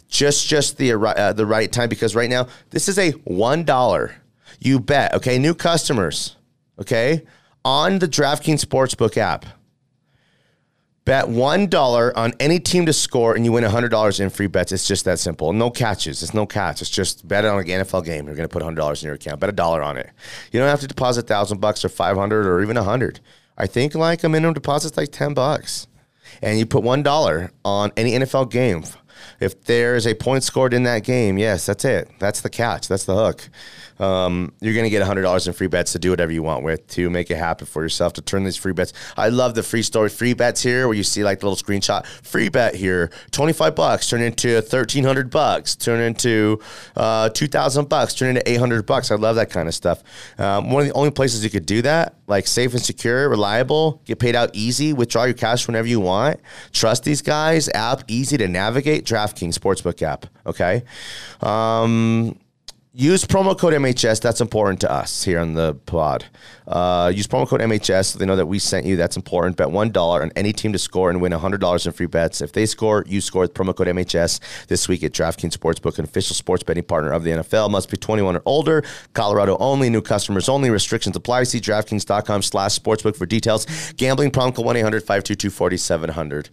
just 0.09 0.47
just 0.47 0.79
the 0.79 0.95
uh, 0.95 1.35
the 1.35 1.45
right 1.45 1.71
time 1.71 1.91
because 1.91 2.17
right 2.17 2.31
now 2.31 2.49
this 2.71 2.89
is 2.89 2.99
a 2.99 3.11
one 3.25 3.65
dollar. 3.65 4.15
You 4.61 4.81
bet, 4.81 5.13
okay, 5.13 5.39
new 5.39 5.55
customers, 5.55 6.37
okay, 6.79 7.21
on 7.64 7.99
the 7.99 8.09
DraftKings 8.09 8.64
Sportsbook 8.64 9.16
app. 9.16 9.47
Bet 11.04 11.25
$1 11.25 12.12
on 12.14 12.33
any 12.38 12.61
team 12.61 12.87
to 12.87 12.92
score 12.92 13.35
and 13.35 13.45
you 13.45 13.50
win 13.50 13.64
$100 13.64 14.21
in 14.21 14.31
free 14.31 14.47
bets. 14.47 14.71
It's 14.71 14.87
just 14.87 15.04
that 15.04 15.19
simple. 15.19 15.52
No 15.52 15.69
catches. 15.69 16.23
It's 16.23 16.33
no 16.33 16.47
catch. 16.47 16.81
It's 16.81 16.90
just 16.90 17.26
bet 17.26 17.45
on 17.45 17.59
an 17.59 17.66
NFL 17.66 18.04
game. 18.04 18.26
You're 18.26 18.37
going 18.37 18.49
to 18.49 18.52
put 18.52 18.62
$100 18.62 19.02
in 19.02 19.07
your 19.07 19.16
account. 19.16 19.40
Bet 19.40 19.49
a 19.49 19.52
dollar 19.52 19.83
on 19.83 19.99
it. 19.99 20.11
You 20.52 20.61
don't 20.61 20.69
have 20.69 20.81
to 20.81 20.87
deposit 20.87 21.25
1000 21.25 21.61
bucks 21.61 21.85
or 21.85 21.88
500 21.88 22.47
or 22.47 22.62
even 22.62 22.76
100 22.76 23.21
I 23.59 23.66
think 23.66 23.95
like 23.95 24.25
a 24.25 24.28
minimum 24.28 24.54
deposit's 24.54 24.97
like 24.97 25.12
10 25.12 25.35
bucks. 25.35 25.87
And 26.40 26.59
you 26.59 26.66
put 26.66 26.83
$1 26.83 27.50
on 27.64 27.92
any 27.97 28.12
NFL 28.12 28.50
game. 28.50 28.85
If 29.40 29.64
there's 29.64 30.07
a 30.07 30.14
point 30.14 30.42
scored 30.42 30.73
in 30.73 30.85
that 30.85 31.04
game, 31.04 31.37
yes, 31.37 31.66
that's 31.66 31.85
it. 31.85 32.11
That's 32.19 32.40
the 32.40 32.50
catch. 32.50 32.88
That's 32.88 33.04
the 33.04 33.14
hook 33.14 33.49
um, 33.99 34.53
you're 34.61 34.75
going 34.75 34.85
to 34.85 34.91
get 34.91 35.03
$100 35.03 35.47
in 35.47 35.53
free 35.53 35.67
bets 35.67 35.93
to 35.93 35.99
do 35.99 36.11
whatever 36.11 36.33
you 36.33 36.43
want 36.43 36.65
with 36.65 36.87
to 36.89 37.11
make 37.11 37.31
it 37.31 37.37
happen 37.37 37.67
for 37.67 37.83
yourself 37.83 38.13
to 38.15 38.23
turn 38.23 38.45
these 38.45 38.57
free 38.57 38.73
bets. 38.73 38.93
I 39.17 39.29
love 39.29 39.55
the 39.55 39.63
free 39.63 39.83
story 39.83 40.09
free 40.09 40.35
bets 40.35 40.63
here 40.63 40.87
where 40.89 40.97
you 40.97 41.03
see 41.03 41.25
like 41.25 41.41
the 41.41 41.49
little 41.49 41.63
screenshot 41.63 42.07
free 42.07 42.49
bet 42.49 42.75
here 42.75 43.11
25 43.31 43.75
bucks 43.75 44.09
turn 44.09 44.21
into 44.21 44.55
1300 44.55 45.31
bucks 45.31 45.77
turn 45.77 46.01
into 46.01 46.61
uh, 46.97 47.29
2000 47.31 47.89
bucks 47.89 48.15
turn 48.15 48.31
into 48.31 48.51
800 48.51 48.87
bucks. 48.87 49.11
I 49.11 49.17
love 49.17 49.37
that 49.37 49.51
kind 49.51 49.69
of 49.69 49.75
stuff. 49.75 50.03
Um, 50.39 50.71
one 50.71 50.83
of 50.83 50.89
the 50.89 50.95
only 50.95 51.11
places 51.11 51.45
you 51.45 51.51
could 51.51 51.67
do 51.67 51.83
that 51.83 52.15
like 52.33 52.47
safe 52.47 52.73
and 52.73 52.83
secure, 52.83 53.29
reliable, 53.29 54.01
get 54.07 54.19
paid 54.19 54.35
out 54.35 54.51
easy, 54.55 54.93
withdraw 54.93 55.25
your 55.25 55.35
cash 55.35 55.67
whenever 55.67 55.87
you 55.87 56.01
want. 56.01 56.41
Trust 56.73 57.05
these 57.05 57.21
guys. 57.21 57.69
App 57.69 58.03
easy 58.09 58.38
to 58.38 58.49
navigate. 58.49 59.05
DraftKings 59.05 59.59
Sportsbook 59.59 60.01
app. 60.03 60.27
Okay. 60.47 60.83
Um, 61.40 62.38
Use 62.94 63.24
promo 63.24 63.59
code 63.59 63.72
MHS. 63.72 64.20
That's 64.20 64.42
important 64.42 64.78
to 64.83 64.92
us 64.92 65.22
here 65.22 65.40
on 65.40 65.55
the 65.55 65.72
pod. 65.87 66.26
Uh, 66.68 67.11
use 67.14 67.26
promo 67.26 67.48
code 67.48 67.62
MHS 67.62 68.12
so 68.12 68.18
they 68.18 68.26
know 68.26 68.37
that 68.37 68.44
we 68.44 68.59
sent 68.59 68.85
you. 68.85 68.96
That's 68.96 69.16
important. 69.16 69.57
Bet 69.57 69.68
$1 69.68 69.96
on 69.96 70.31
any 70.37 70.52
team 70.52 70.74
to 70.74 70.78
score 70.78 71.09
and 71.09 71.18
win 71.18 71.33
$100 71.33 71.87
in 71.87 71.92
free 71.92 72.05
bets. 72.05 72.42
If 72.42 72.52
they 72.52 72.66
score, 72.66 73.02
you 73.09 73.22
score 73.22 73.40
with 73.40 73.55
promo 73.55 73.74
code 73.74 73.87
MHS 73.87 74.66
this 74.66 74.88
week 74.88 75.02
at 75.05 75.12
DraftKings 75.12 75.57
Sportsbook, 75.57 75.98
an 75.98 76.05
official 76.05 76.37
sports 76.37 76.64
betting 76.64 76.83
partner 76.85 77.12
of 77.12 77.24
the 77.24 77.31
NFL. 77.31 77.70
Must 77.70 77.90
be 77.90 77.96
21 77.96 78.37
or 78.37 78.42
older. 78.44 78.85
Colorado 79.14 79.57
only. 79.57 79.88
New 79.88 80.02
customers 80.02 80.50
only. 80.50 80.68
Restrictions 80.68 81.16
apply. 81.16 81.44
See 81.44 81.61
DraftKings.com 81.61 82.42
slash 82.42 82.78
sportsbook 82.78 83.16
for 83.16 83.24
details. 83.24 83.64
Gambling 83.96 84.33
problem, 84.33 84.52
call 84.52 84.66
1-800-522-4700. 84.66 86.50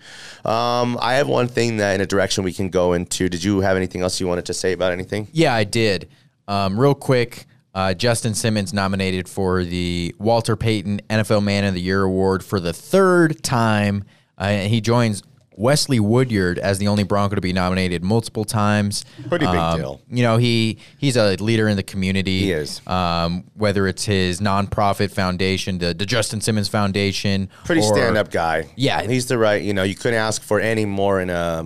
Um, 0.49 0.97
I 1.01 1.15
have 1.15 1.27
one 1.27 1.49
thing 1.49 1.75
that 1.77 1.95
in 1.95 1.99
a 1.99 2.05
direction 2.05 2.45
we 2.45 2.53
can 2.53 2.69
go 2.69 2.93
into. 2.93 3.27
Did 3.27 3.43
you 3.43 3.59
have 3.59 3.75
anything 3.75 4.03
else 4.03 4.21
you 4.21 4.27
wanted 4.29 4.45
to 4.45 4.53
say 4.53 4.71
about 4.71 4.93
anything? 4.93 5.27
Yeah, 5.33 5.53
I 5.53 5.65
did. 5.65 6.07
Um, 6.49 6.77
real 6.79 6.95
quick, 6.95 7.45
uh, 7.75 7.93
Justin 7.93 8.33
Simmons 8.33 8.73
nominated 8.73 9.29
for 9.29 9.63
the 9.63 10.13
Walter 10.19 10.55
Payton 10.55 11.01
NFL 11.09 11.43
Man 11.43 11.63
of 11.63 11.73
the 11.75 11.81
Year 11.81 12.01
award 12.03 12.43
for 12.43 12.59
the 12.59 12.73
third 12.73 13.41
time. 13.43 14.03
Uh, 14.37 14.57
he 14.61 14.81
joins 14.81 15.21
Wesley 15.55 15.99
Woodyard 15.99 16.57
as 16.57 16.77
the 16.79 16.87
only 16.87 17.03
Bronco 17.03 17.35
to 17.35 17.41
be 17.41 17.51
nominated 17.53 18.01
multiple 18.03 18.45
times. 18.45 19.03
Pretty 19.27 19.45
big 19.45 19.55
Um, 19.55 19.77
deal. 19.79 20.01
You 20.09 20.23
know, 20.23 20.37
he 20.37 20.77
he's 20.97 21.17
a 21.17 21.35
leader 21.35 21.67
in 21.67 21.75
the 21.77 21.83
community. 21.83 22.39
He 22.39 22.51
is. 22.53 22.81
Um, 22.87 23.43
whether 23.55 23.85
it's 23.85 24.05
his 24.05 24.39
nonprofit 24.39 25.11
foundation, 25.11 25.77
the, 25.77 25.93
the 25.93 26.05
Justin 26.05 26.39
Simmons 26.41 26.69
Foundation, 26.69 27.49
Pretty 27.65 27.81
or- 27.81 27.93
stand 27.93 28.17
up 28.17 28.31
guy. 28.31 28.67
Yeah. 28.77 29.01
he's 29.03 29.27
the 29.27 29.37
right. 29.37 29.61
You 29.61 29.73
know, 29.73 29.83
you 29.83 29.95
couldn't 29.95 30.17
ask 30.19 30.41
for 30.41 30.59
any 30.61 30.85
more 30.85 31.19
in 31.21 31.29
a 31.29 31.65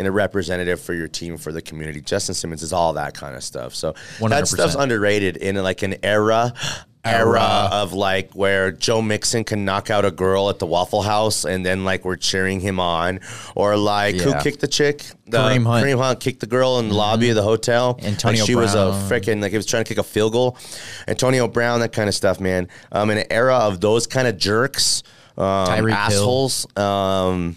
in 0.00 0.06
a 0.06 0.10
representative 0.10 0.80
for 0.80 0.94
your 0.94 1.08
team 1.08 1.36
for 1.36 1.52
the 1.52 1.60
community. 1.60 2.00
Justin 2.00 2.34
Simmons 2.34 2.62
is 2.62 2.72
all 2.72 2.94
that 2.94 3.12
kind 3.12 3.36
of 3.36 3.44
stuff. 3.44 3.74
So 3.74 3.92
that 3.92 4.44
100%. 4.44 4.46
stuff's 4.46 4.74
underrated 4.74 5.36
in 5.36 5.56
like 5.56 5.82
an 5.82 5.96
era. 6.02 6.54
Era 7.02 7.68
of 7.72 7.94
like 7.94 8.32
where 8.32 8.72
Joe 8.72 9.00
Mixon 9.00 9.42
can 9.42 9.64
knock 9.64 9.88
out 9.88 10.04
a 10.04 10.10
girl 10.10 10.50
at 10.50 10.58
the 10.58 10.66
Waffle 10.66 11.00
House 11.00 11.46
and 11.46 11.64
then 11.64 11.82
like 11.82 12.04
we're 12.04 12.16
cheering 12.16 12.60
him 12.60 12.78
on, 12.78 13.20
or 13.54 13.74
like 13.78 14.16
who 14.16 14.34
kicked 14.40 14.60
the 14.60 14.68
chick? 14.68 15.06
The, 15.24 15.38
Kareem 15.38 15.64
Hunt. 15.64 15.86
Kareem 15.86 15.96
Hunt 15.96 16.20
kicked 16.20 16.40
the 16.40 16.46
girl 16.46 16.78
in 16.78 16.90
the 16.90 16.94
lobby 16.94 17.30
of 17.30 17.36
the 17.36 17.42
hotel. 17.42 17.98
Antonio 18.02 18.42
like 18.42 18.46
she 18.46 18.54
was 18.54 18.74
a 18.74 18.90
Brown. 18.90 19.08
freaking 19.08 19.40
like 19.40 19.50
he 19.50 19.56
was 19.56 19.64
trying 19.64 19.82
to 19.84 19.88
kick 19.88 19.96
a 19.96 20.02
field 20.02 20.32
goal. 20.32 20.58
Antonio 21.08 21.48
Brown, 21.48 21.80
that 21.80 21.92
kind 21.94 22.06
of 22.06 22.14
stuff, 22.14 22.38
man. 22.38 22.68
Um, 22.92 23.08
in 23.08 23.16
an 23.16 23.26
era 23.30 23.56
of 23.56 23.80
those 23.80 24.06
kind 24.06 24.28
of 24.28 24.36
jerks, 24.36 25.02
um, 25.38 25.90
assholes, 25.90 26.66
um, 26.76 27.56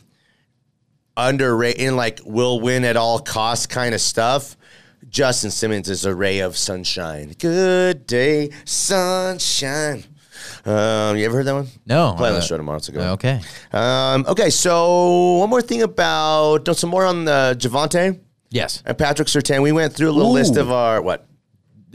underrated, 1.18 1.82
and 1.82 1.96
like 1.98 2.20
will 2.26 2.60
win 2.60 2.84
at 2.86 2.98
all 2.98 3.20
costs 3.20 3.66
kind 3.68 3.94
of 3.94 4.02
stuff. 4.02 4.58
Justin 5.10 5.52
Simmons 5.52 5.90
is 5.90 6.06
a 6.06 6.16
ray 6.16 6.40
of 6.40 6.58
sunshine. 6.58 7.34
Good 7.38 8.08
day, 8.08 8.50
sunshine. 8.66 10.06
Um, 10.66 11.18
you 11.18 11.26
ever 11.26 11.38
heard 11.38 11.46
that 11.46 11.54
one? 11.54 11.68
No, 11.86 12.14
Play 12.18 12.30
on 12.30 12.34
the 12.36 12.40
uh, 12.40 12.42
show 12.42 12.58
tomorrow. 12.58 12.78
It's 12.78 12.90
a 12.90 12.92
good 12.92 13.00
one. 13.00 13.10
Okay. 13.10 13.42
Um, 13.72 14.26
okay, 14.28 14.50
so 14.50 15.36
one 15.40 15.50
more 15.50 15.62
thing 15.62 15.84
about 15.84 16.76
some 16.76 16.90
more 16.90 17.06
on 17.06 17.26
the 17.26 17.56
Javonte 17.60 18.20
Yes. 18.50 18.82
and 18.86 18.98
Patrick 18.98 19.28
Surtain. 19.28 19.62
We 19.62 19.72
went 19.72 19.94
through 19.94 20.10
a 20.10 20.12
little 20.14 20.32
Ooh. 20.32 20.36
list 20.36 20.58
of 20.58 20.72
our 20.72 21.02
what 21.02 21.28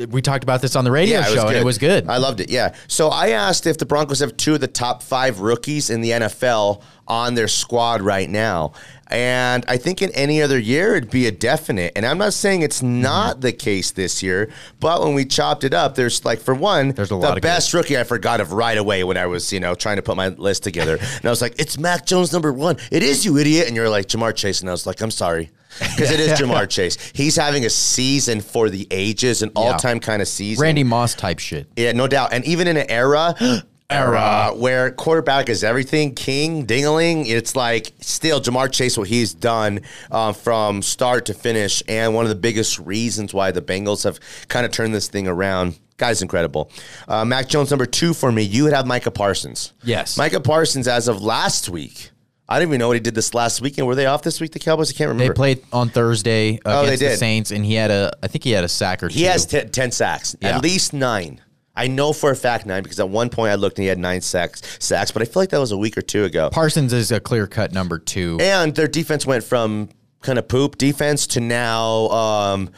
We 0.06 0.22
talked 0.22 0.44
about 0.44 0.62
this 0.62 0.76
on 0.76 0.84
the 0.84 0.90
radio 0.92 1.22
show, 1.22 1.48
and 1.48 1.56
it 1.56 1.64
was 1.64 1.78
good. 1.78 2.08
I 2.08 2.18
loved 2.18 2.40
it. 2.40 2.50
Yeah. 2.50 2.74
So 2.86 3.08
I 3.08 3.30
asked 3.30 3.66
if 3.66 3.78
the 3.78 3.86
Broncos 3.86 4.20
have 4.20 4.36
two 4.36 4.54
of 4.54 4.60
the 4.60 4.68
top 4.68 5.02
five 5.02 5.40
rookies 5.40 5.90
in 5.90 6.00
the 6.02 6.10
NFL 6.10 6.82
on 7.08 7.34
their 7.34 7.48
squad 7.48 8.00
right 8.02 8.28
now. 8.30 8.72
And 9.10 9.64
I 9.66 9.78
think 9.78 10.02
in 10.02 10.10
any 10.12 10.42
other 10.42 10.58
year, 10.58 10.94
it'd 10.94 11.10
be 11.10 11.26
a 11.26 11.32
definite. 11.32 11.94
And 11.96 12.04
I'm 12.04 12.18
not 12.18 12.34
saying 12.34 12.60
it's 12.62 12.82
not 12.82 13.40
the 13.40 13.52
case 13.52 13.90
this 13.90 14.22
year, 14.22 14.50
but 14.80 15.00
when 15.02 15.14
we 15.14 15.24
chopped 15.24 15.64
it 15.64 15.72
up, 15.72 15.94
there's 15.94 16.24
like, 16.24 16.40
for 16.40 16.54
one, 16.54 16.90
There's 16.90 17.10
a 17.10 17.14
the 17.14 17.20
lot 17.20 17.38
of 17.38 17.42
best 17.42 17.72
rookie 17.72 17.98
I 17.98 18.04
forgot 18.04 18.40
of 18.40 18.52
right 18.52 18.76
away 18.76 19.02
when 19.04 19.16
I 19.16 19.26
was, 19.26 19.50
you 19.52 19.60
know, 19.60 19.74
trying 19.74 19.96
to 19.96 20.02
put 20.02 20.16
my 20.16 20.28
list 20.28 20.62
together. 20.62 20.98
and 21.00 21.24
I 21.24 21.30
was 21.30 21.40
like, 21.40 21.58
it's 21.58 21.78
Mac 21.78 22.04
Jones 22.06 22.32
number 22.32 22.52
one. 22.52 22.76
It 22.92 23.02
is, 23.02 23.24
you 23.24 23.38
idiot. 23.38 23.66
And 23.66 23.74
you're 23.74 23.88
like, 23.88 24.06
Ja'Marr 24.06 24.34
Chase. 24.36 24.60
And 24.60 24.68
I 24.68 24.72
was 24.72 24.86
like, 24.86 25.00
I'm 25.00 25.10
sorry. 25.10 25.50
Because 25.78 26.10
it 26.10 26.20
is 26.20 26.32
Ja'Marr 26.40 26.68
Chase. 26.68 26.96
He's 27.14 27.36
having 27.36 27.64
a 27.64 27.70
season 27.70 28.40
for 28.40 28.70
the 28.70 28.86
ages, 28.90 29.42
an 29.42 29.52
all 29.54 29.74
time 29.74 30.00
kind 30.00 30.22
of 30.22 30.28
season. 30.28 30.62
Randy 30.62 30.84
Moss 30.84 31.14
type 31.14 31.38
shit. 31.38 31.68
Yeah, 31.76 31.92
no 31.92 32.06
doubt. 32.08 32.32
And 32.32 32.44
even 32.44 32.66
in 32.66 32.76
an 32.76 32.90
era 32.90 33.34
era 33.90 34.52
where 34.54 34.90
quarterback 34.90 35.48
is 35.48 35.64
everything, 35.64 36.14
king, 36.14 36.66
dingling, 36.66 37.26
it's 37.26 37.56
like 37.56 37.92
still 38.00 38.40
Ja'Marr 38.40 38.70
Chase, 38.70 38.98
what 38.98 39.08
he's 39.08 39.32
done 39.32 39.80
um, 40.10 40.34
from 40.34 40.82
start 40.82 41.26
to 41.26 41.34
finish, 41.34 41.82
and 41.88 42.14
one 42.14 42.24
of 42.24 42.28
the 42.28 42.34
biggest 42.34 42.78
reasons 42.80 43.32
why 43.32 43.50
the 43.50 43.62
Bengals 43.62 44.04
have 44.04 44.20
kind 44.48 44.66
of 44.66 44.72
turned 44.72 44.94
this 44.94 45.08
thing 45.08 45.26
around. 45.28 45.78
Guy's 45.96 46.22
incredible. 46.22 46.70
Uh, 47.08 47.24
Mac 47.24 47.48
Jones, 47.48 47.70
number 47.70 47.86
two 47.86 48.14
for 48.14 48.30
me. 48.30 48.42
You 48.42 48.64
would 48.64 48.72
have 48.72 48.86
Micah 48.86 49.10
Parsons. 49.10 49.72
Yes. 49.82 50.16
Micah 50.16 50.40
Parsons, 50.40 50.86
as 50.86 51.08
of 51.08 51.22
last 51.22 51.68
week, 51.68 52.10
I 52.48 52.58
don't 52.58 52.68
even 52.68 52.78
know 52.78 52.88
what 52.88 52.94
he 52.94 53.00
did 53.00 53.14
this 53.14 53.34
last 53.34 53.60
weekend. 53.60 53.86
Were 53.86 53.94
they 53.94 54.06
off 54.06 54.22
this 54.22 54.40
week? 54.40 54.52
The 54.52 54.58
Cowboys? 54.58 54.90
I 54.90 54.96
can't 54.96 55.08
remember. 55.08 55.34
They 55.34 55.36
played 55.36 55.64
on 55.72 55.90
Thursday 55.90 56.50
against 56.54 56.66
Oh, 56.66 56.86
they 56.86 56.96
the. 56.96 57.16
Saints, 57.16 57.50
and 57.50 57.64
he 57.64 57.74
had 57.74 57.90
a, 57.90 58.10
I 58.22 58.26
think 58.28 58.44
he 58.44 58.52
had 58.52 58.64
a 58.64 58.68
sack 58.68 59.02
or 59.02 59.08
two. 59.08 59.18
He 59.18 59.24
has 59.24 59.44
t- 59.44 59.60
10 59.64 59.90
sacks, 59.90 60.34
Yeah. 60.40 60.56
at 60.56 60.62
least 60.62 60.92
nine. 60.94 61.42
I 61.76 61.86
know 61.86 62.12
for 62.12 62.30
a 62.30 62.36
fact 62.36 62.66
nine 62.66 62.82
because 62.82 62.98
at 62.98 63.08
one 63.08 63.28
point 63.28 63.52
I 63.52 63.54
looked 63.54 63.78
and 63.78 63.84
he 63.84 63.88
had 63.88 63.98
nine 63.98 64.20
sacks, 64.20 64.62
sacks, 64.80 65.12
but 65.12 65.22
I 65.22 65.26
feel 65.26 65.42
like 65.42 65.50
that 65.50 65.60
was 65.60 65.70
a 65.72 65.76
week 65.76 65.96
or 65.96 66.02
two 66.02 66.24
ago. 66.24 66.48
Parsons 66.50 66.92
is 66.92 67.12
a 67.12 67.20
clear 67.20 67.46
cut 67.46 67.72
number 67.72 67.98
two. 68.00 68.36
And 68.40 68.74
their 68.74 68.88
defense 68.88 69.24
went 69.26 69.44
from 69.44 69.90
kind 70.22 70.38
of 70.40 70.48
poop 70.48 70.76
defense 70.78 71.26
to 71.28 71.40
now 71.40 72.08
um, 72.08 72.70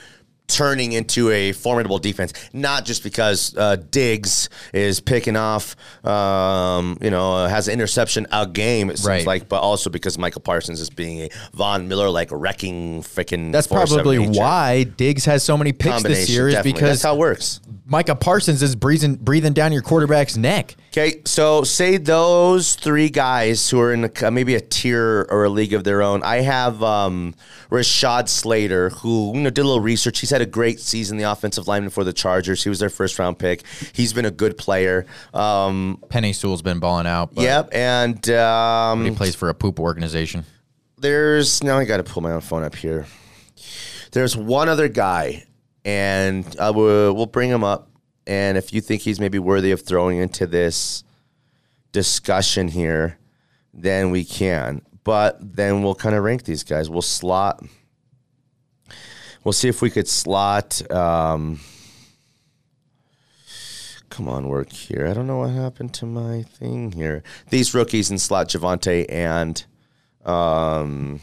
turning 0.51 0.93
into 0.93 1.31
a 1.31 1.53
formidable 1.53 1.99
defense. 1.99 2.33
Not 2.53 2.85
just 2.85 3.03
because 3.03 3.57
uh, 3.57 3.77
Diggs 3.77 4.49
is 4.75 5.01
picking 5.01 5.37
off, 5.37 5.77
um, 6.05 6.99
you 7.01 7.11
know, 7.11 7.35
uh, 7.35 7.49
has 7.49 7.69
an 7.69 7.75
interception 7.75 8.27
a 8.33 8.47
game, 8.47 8.91
it 8.91 8.99
seems 8.99 9.07
Right. 9.07 9.27
like, 9.27 9.49
but 9.49 9.61
also 9.61 9.91
because 9.91 10.19
Michael 10.19 10.41
Parsons 10.41 10.81
is 10.81 10.91
being 10.91 11.21
a 11.23 11.31
Von 11.55 11.89
Miller 11.89 12.11
like 12.11 12.29
wrecking 12.31 13.03
freaking. 13.03 13.53
That's 13.53 13.67
probably 13.67 14.19
why 14.19 14.85
Diggs 14.85 15.25
has 15.25 15.43
so 15.43 15.57
many 15.57 15.73
picks 15.73 16.03
this 16.03 16.29
year 16.29 16.49
is 16.49 16.63
because 16.63 16.81
that's 16.81 17.03
how 17.03 17.15
it 17.15 17.19
works. 17.19 17.61
Micah 17.91 18.15
Parsons 18.15 18.63
is 18.63 18.77
breathing 18.77 19.17
breathing 19.17 19.53
down 19.53 19.73
your 19.73 19.83
quarterback's 19.83 20.37
neck. 20.37 20.77
Okay, 20.93 21.23
so 21.25 21.65
say 21.65 21.97
those 21.97 22.77
three 22.77 23.09
guys 23.11 23.69
who 23.69 23.81
are 23.81 23.93
in 23.93 24.05
a, 24.05 24.31
maybe 24.31 24.55
a 24.55 24.61
tier 24.61 25.27
or 25.29 25.45
a 25.45 25.49
league 25.49 25.75
of 25.75 25.83
their 25.83 26.01
own. 26.01 26.23
I 26.23 26.37
have 26.43 26.85
um, 26.85 27.35
Rashad 27.69 28.29
Slater, 28.29 28.91
who 28.91 29.33
you 29.35 29.41
know 29.41 29.51
did 29.51 29.63
a 29.63 29.65
little 29.65 29.81
research. 29.83 30.21
He's 30.21 30.31
had 30.31 30.41
a 30.41 30.47
great 30.47 30.79
season, 30.79 31.17
the 31.19 31.25
offensive 31.25 31.67
lineman 31.67 31.91
for 31.91 32.05
the 32.05 32.13
Chargers. 32.13 32.63
He 32.63 32.69
was 32.69 32.79
their 32.79 32.91
first 32.91 33.19
round 33.19 33.41
pick. 33.41 33.65
He's 33.93 34.13
been 34.13 34.25
a 34.25 34.31
good 34.31 34.57
player. 34.57 35.05
Um, 35.35 35.99
Penei 36.09 36.33
Sewell's 36.33 36.63
been 36.63 36.79
balling 36.79 37.09
out. 37.09 37.35
But 37.35 37.43
yep, 37.43 37.69
and 37.73 38.31
um, 38.31 39.05
He 39.05 39.11
plays 39.11 39.35
for 39.35 39.49
a 39.49 39.55
poop 39.55 39.81
organization. 39.81 40.45
there's 40.97 41.61
now 41.65 41.77
I 41.77 41.85
got 41.85 41.97
to 41.97 42.05
pull 42.05 42.23
my 42.23 42.31
own 42.31 42.41
phone 42.41 42.63
up 42.63 42.77
here. 42.77 43.07
There's 44.13 44.37
one 44.37 44.69
other 44.69 44.89
guy, 44.89 45.45
and 45.85 46.45
I 46.61 46.71
will 46.71 47.15
we'll 47.15 47.27
bring 47.27 47.51
him 47.51 47.65
up. 47.65 47.89
And 48.27 48.57
if 48.57 48.73
you 48.73 48.81
think 48.81 49.03
he's 49.03 49.19
maybe 49.19 49.39
worthy 49.39 49.73
of 49.73 49.83
throwing 49.83 50.19
into 50.19 50.47
this 50.47 51.05
discussion 51.93 52.69
here, 52.69 53.19
then 53.73 54.11
we 54.11 54.25
can. 54.25 54.83
But 55.05 55.39
then 55.57 55.83
we'll 55.83 55.95
kind 55.95 56.15
of 56.15 56.23
rank 56.23 56.45
these 56.45 56.63
guys. 56.63 56.91
We'll 56.91 57.03
slot. 57.03 57.65
We'll 59.43 59.53
see 59.53 59.69
if 59.69 59.81
we 59.81 59.91
could 59.91 60.07
slot. 60.07 60.89
Um, 60.91 61.61
come 64.11 64.29
on, 64.29 64.49
work 64.49 64.71
here. 64.71 65.07
I 65.09 65.15
don't 65.15 65.27
know 65.27 65.39
what 65.39 65.51
happened 65.51 65.95
to 65.95 66.07
my 66.07 66.43
thing 66.43 66.93
here. 66.93 67.23
These 67.49 67.75
rookies 67.75 68.11
in 68.11 68.19
slot 68.19 68.49
Javonte 68.49 69.07
and 69.09 69.65
um, 70.25 71.21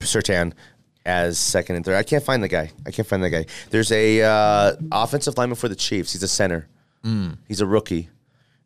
Surtain 0.00 0.52
as 1.04 1.38
second 1.38 1.76
and 1.76 1.84
third. 1.84 1.96
I 1.96 2.02
can't 2.02 2.22
find 2.24 2.42
the 2.42 2.48
guy. 2.48 2.70
I 2.86 2.90
can't 2.90 3.06
find 3.06 3.22
the 3.22 3.30
guy. 3.30 3.46
There's 3.70 3.92
a 3.92 4.22
uh, 4.22 4.76
offensive 4.90 5.36
lineman 5.36 5.56
for 5.56 5.68
the 5.68 5.76
Chiefs. 5.76 6.12
He's 6.12 6.22
a 6.22 6.28
center. 6.28 6.68
He's 7.48 7.60
a 7.60 7.66
rookie, 7.66 8.10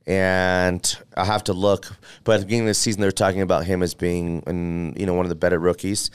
and 0.07 0.99
I 1.17 1.25
have 1.25 1.45
to 1.45 1.53
look. 1.55 1.87
But 2.25 2.33
at 2.33 2.41
the 2.41 2.47
beginning 2.47 2.65
of 2.65 2.71
the 2.71 2.75
season, 2.75 3.01
they 3.01 3.09
were 3.09 3.13
talking 3.13 3.41
about 3.41 3.65
him 3.65 3.83
as 3.83 3.95
being, 3.95 4.43
an, 4.47 4.95
you 4.97 5.07
know, 5.07 5.15
one 5.15 5.25
of 5.25 5.31
the 5.31 5.37
better 5.37 5.59
rookies. 5.59 6.11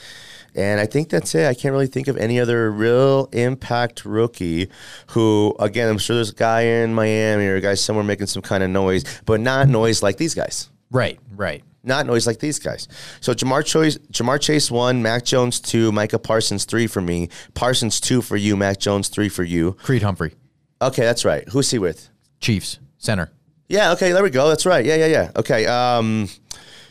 And 0.54 0.80
I 0.80 0.86
think 0.86 1.10
that's 1.10 1.34
it. 1.34 1.48
I 1.48 1.54
can't 1.54 1.72
really 1.72 1.88
think 1.88 2.08
of 2.08 2.18
any 2.18 2.40
other 2.40 2.70
real 2.72 3.30
impact 3.32 4.06
rookie 4.06 4.70
who, 5.08 5.56
again, 5.60 5.90
I'm 5.90 5.98
sure 5.98 6.16
there's 6.18 6.32
a 6.32 6.36
guy 6.36 6.62
in 6.62 6.94
Miami 6.94 7.48
or 7.48 7.56
a 7.56 7.62
guy 7.62 7.74
somewhere 7.74 8.04
making 8.04 8.28
some 8.28 8.42
kind 8.42 8.62
of 8.62 8.70
noise, 8.70 9.04
but 9.26 9.40
not 9.40 9.70
noise 9.70 10.04
like 10.04 10.18
these 10.18 10.36
guys 10.36 10.70
Right, 10.92 11.20
right. 11.36 11.64
Not 11.84 12.06
noise 12.06 12.28
like 12.28 12.40
these 12.40 12.60
guys. 12.60 12.88
So 13.22 13.34
Ja'Marr 13.34 13.66
Chase, 13.66 13.98
Ja'Marr 14.12 14.40
Chase 14.40 14.70
one, 14.70 15.02
Mac 15.02 15.26
Jones 15.26 15.60
two, 15.60 15.92
Micah 15.92 16.20
Parsons 16.20 16.66
three 16.66 16.88
for 16.88 17.02
me, 17.02 17.30
Parsons 17.54 18.00
two 18.00 18.22
for 18.22 18.38
you, 18.38 18.56
Mac 18.56 18.80
Jones 18.80 19.10
three 19.10 19.30
for 19.30 19.44
you. 19.44 19.74
Creed 19.74 20.04
Humphrey, 20.04 20.36
Okay, 20.82 21.02
that's 21.04 21.26
right. 21.26 21.48
Who's 21.50 21.72
he 21.72 21.80
with? 21.80 22.10
Chiefs 22.40 22.80
center. 22.98 23.32
Yeah, 23.68 23.94
okay, 23.94 24.12
there 24.12 24.24
we 24.24 24.30
go. 24.30 24.48
That's 24.50 24.66
right. 24.66 24.86
Yeah, 24.86 24.96
yeah, 24.96 25.06
yeah. 25.08 25.32
Okay. 25.36 25.66
Um, 25.66 26.28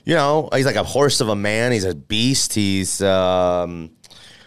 you 0.05 0.15
know, 0.15 0.49
he's 0.53 0.65
like 0.67 0.77
a 0.77 0.85
horse 0.85 1.21
of 1.21 1.29
a 1.29 1.37
man. 1.37 1.73
He's 1.73 1.85
a 1.85 1.95
beast. 1.95 2.55
He's 2.55 3.03
um 3.03 3.91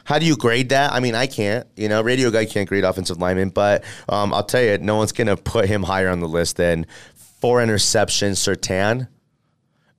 how 0.05 0.19
do 0.19 0.25
you 0.25 0.35
grade 0.35 0.69
that? 0.69 0.91
I 0.91 0.99
mean, 0.99 1.15
I 1.15 1.27
can't. 1.27 1.65
You 1.77 1.87
know, 1.87 2.01
radio 2.01 2.29
guy 2.29 2.45
can't 2.45 2.67
grade 2.67 2.83
offensive 2.83 3.19
lineman, 3.19 3.49
but 3.49 3.83
um, 4.09 4.33
I'll 4.33 4.43
tell 4.43 4.61
you, 4.61 4.77
no 4.77 4.97
one's 4.97 5.13
gonna 5.13 5.37
put 5.37 5.65
him 5.69 5.83
higher 5.83 6.09
on 6.09 6.19
the 6.19 6.27
list 6.27 6.57
than 6.57 6.85
four 7.39 7.59
interceptions, 7.59 8.37
Surtain, 8.37 9.07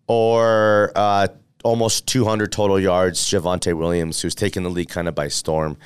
or 0.07 0.93
uh, 0.95 1.29
almost 1.65 2.07
200 2.07 2.53
total 2.53 2.79
yards, 2.79 3.21
Javonte 3.25 3.77
Williams, 3.77 4.21
who's 4.21 4.35
taken 4.35 4.63
the 4.63 4.71
league 4.71 4.89
kind 4.89 5.09
of 5.09 5.15
by 5.15 5.29
storm. 5.29 5.77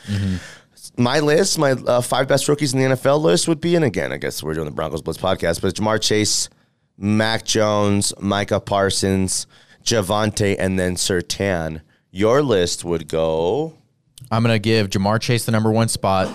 My 0.96 1.20
list, 1.20 1.58
my 1.58 1.72
uh, 1.72 2.00
five 2.00 2.26
best 2.26 2.48
rookies 2.48 2.74
in 2.74 2.80
the 2.80 2.96
NFL 2.96 3.20
list 3.22 3.46
would 3.46 3.60
be, 3.60 3.76
and 3.76 3.84
again, 3.84 4.12
I 4.12 4.16
guess 4.16 4.42
we're 4.42 4.54
doing 4.54 4.66
the 4.66 4.72
Broncos 4.72 5.02
Blitz 5.02 5.18
podcast, 5.20 5.62
but 5.62 5.74
Ja'Marr 5.74 6.00
Chase, 6.02 6.48
Mac 6.96 7.44
Jones, 7.44 8.12
Micah 8.20 8.58
Parsons, 8.60 9.46
Javonte, 9.84 10.56
and 10.58 10.78
then 10.78 10.96
Surtain. 10.96 11.82
Your 12.10 12.42
list 12.42 12.84
would 12.84 13.06
go. 13.06 13.74
I'm 14.30 14.42
gonna 14.42 14.58
give 14.58 14.90
Ja'Marr 14.90 15.20
Chase 15.20 15.44
the 15.44 15.52
number 15.52 15.70
one 15.70 15.88
spot. 15.88 16.28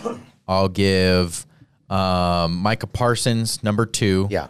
I'll 0.48 0.70
give 0.70 1.46
um, 1.90 2.58
Micah 2.58 2.88
Parsons 2.88 3.64
number 3.64 3.86
two. 3.86 4.28
Yeah. 4.30 4.48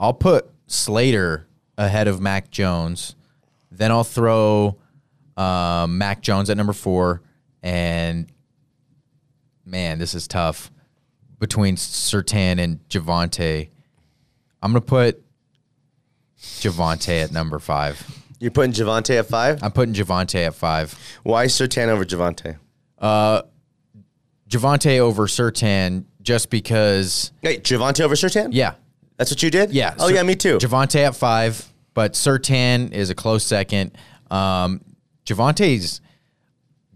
I'll 0.00 0.14
put 0.14 0.50
Slater 0.66 1.46
ahead 1.78 2.08
of 2.08 2.20
Mac 2.20 2.50
Jones. 2.50 3.14
Then 3.70 3.90
I'll 3.90 4.04
throw 4.04 4.76
um, 5.36 5.98
Mac 5.98 6.20
Jones 6.20 6.50
at 6.50 6.56
number 6.56 6.72
four. 6.72 7.22
And 7.62 8.26
man, 9.64 9.98
this 9.98 10.14
is 10.14 10.26
tough 10.28 10.70
between 11.38 11.76
Surtain 11.76 12.58
and 12.58 12.86
Javonte. 12.88 13.68
I'm 14.62 14.70
gonna 14.72 14.80
put 14.80 15.22
Javonte 16.40 17.24
at 17.24 17.32
number 17.32 17.58
five. 17.58 18.04
You're 18.38 18.50
putting 18.50 18.72
Javonte 18.72 19.18
at 19.18 19.26
five. 19.26 19.62
I'm 19.62 19.70
putting 19.72 19.94
Javonte 19.94 20.46
at 20.46 20.54
five. 20.54 20.98
Why 21.22 21.46
Surtain 21.46 21.88
over 21.88 22.04
Javonte? 22.04 22.58
Javonte 24.48 24.98
over 24.98 25.26
Surtain 25.26 26.04
just 26.20 26.50
because, 26.50 27.32
Hey, 27.40 27.58
Javonte 27.58 28.00
over 28.00 28.14
Surtain? 28.14 28.48
yeah, 28.52 28.74
That's 29.22 29.30
what 29.32 29.42
you 29.42 29.50
did? 29.50 29.70
yeah. 29.72 29.94
Oh, 29.98 30.08
Ser- 30.08 30.14
yeah, 30.14 30.22
me 30.22 30.34
too. 30.36 30.58
Javonte 30.58 30.96
at 31.06 31.16
five, 31.16 31.66
but 31.94 32.12
Surtain 32.14 32.92
is 32.92 33.10
a 33.10 33.14
close 33.14 33.44
second. 33.44 33.96
Um, 34.30 34.80
Javonte's 35.26 36.00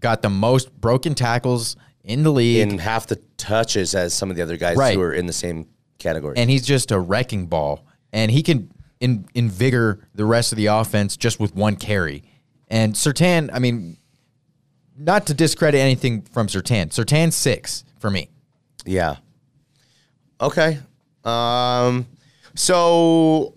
got 0.00 0.22
the 0.22 0.30
most 0.30 0.72
broken 0.80 1.14
tackles 1.14 1.76
in 2.04 2.22
the 2.22 2.30
league, 2.32 2.58
in 2.68 2.78
half 2.78 3.06
the 3.06 3.16
touches 3.36 3.94
as 3.94 4.14
some 4.14 4.30
of 4.30 4.36
the 4.36 4.42
other 4.42 4.56
guys 4.56 4.76
Right. 4.76 4.94
who 4.94 5.00
are 5.00 5.12
in 5.12 5.26
the 5.26 5.32
same 5.32 5.66
category. 5.98 6.36
and 6.36 6.48
he's 6.50 6.64
just 6.66 6.90
a 6.92 6.98
wrecking 6.98 7.46
ball, 7.46 7.84
and 8.12 8.30
he 8.30 8.42
can 8.42 8.70
in, 9.00 9.24
invigor 9.34 10.00
the 10.14 10.24
rest 10.24 10.52
of 10.52 10.56
the 10.56 10.66
offense 10.66 11.16
just 11.16 11.38
with 11.40 11.54
one 11.54 11.76
carry. 11.76 12.22
And 12.68 12.94
Surtain, 12.94 13.50
I 13.52 13.58
mean, 13.58 13.96
not 14.96 15.26
to 15.26 15.34
discredit 15.34 15.80
anything 15.80 16.22
from 16.22 16.46
Surtain, 16.46 16.88
Surtain 16.88 17.32
six 17.32 17.84
for 17.98 18.10
me. 18.10 18.30
Yeah. 18.84 19.16
Okay. 20.40 20.78
Um, 21.24 22.06
so 22.56 23.54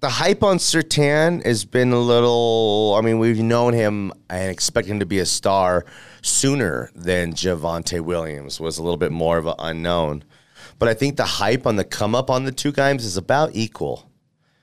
the 0.00 0.08
hype 0.08 0.42
on 0.42 0.56
Surtain 0.56 1.44
has 1.44 1.64
been 1.64 1.92
a 1.92 1.98
little. 1.98 2.96
I 2.98 3.02
mean, 3.02 3.18
we've 3.18 3.38
known 3.38 3.74
him 3.74 4.12
and 4.30 4.50
expect 4.50 4.88
him 4.88 5.00
to 5.00 5.06
be 5.06 5.18
a 5.18 5.26
star 5.26 5.84
sooner 6.22 6.90
than 6.94 7.34
Javonte 7.34 8.00
Williams 8.00 8.60
was 8.60 8.78
a 8.78 8.82
little 8.82 8.96
bit 8.96 9.12
more 9.12 9.38
of 9.38 9.46
an 9.46 9.54
unknown. 9.58 10.24
But 10.78 10.88
I 10.88 10.94
think 10.94 11.16
the 11.16 11.24
hype 11.24 11.66
on 11.66 11.76
the 11.76 11.84
come 11.84 12.14
up 12.14 12.30
on 12.30 12.44
the 12.44 12.52
two 12.52 12.72
guys 12.72 13.04
is 13.04 13.16
about 13.16 13.50
equal. 13.54 14.10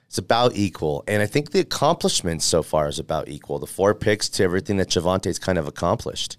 It's 0.07 0.17
about 0.17 0.55
equal. 0.55 1.03
And 1.07 1.21
I 1.21 1.25
think 1.25 1.51
the 1.51 1.59
accomplishments 1.59 2.45
so 2.45 2.63
far 2.63 2.87
is 2.87 2.97
about 2.97 3.27
equal. 3.27 3.59
The 3.59 3.67
four 3.67 3.93
picks 3.93 4.29
to 4.29 4.43
everything 4.43 4.77
that 4.77 4.89
Javonte's 4.89 5.37
kind 5.37 5.57
of 5.57 5.67
accomplished. 5.67 6.37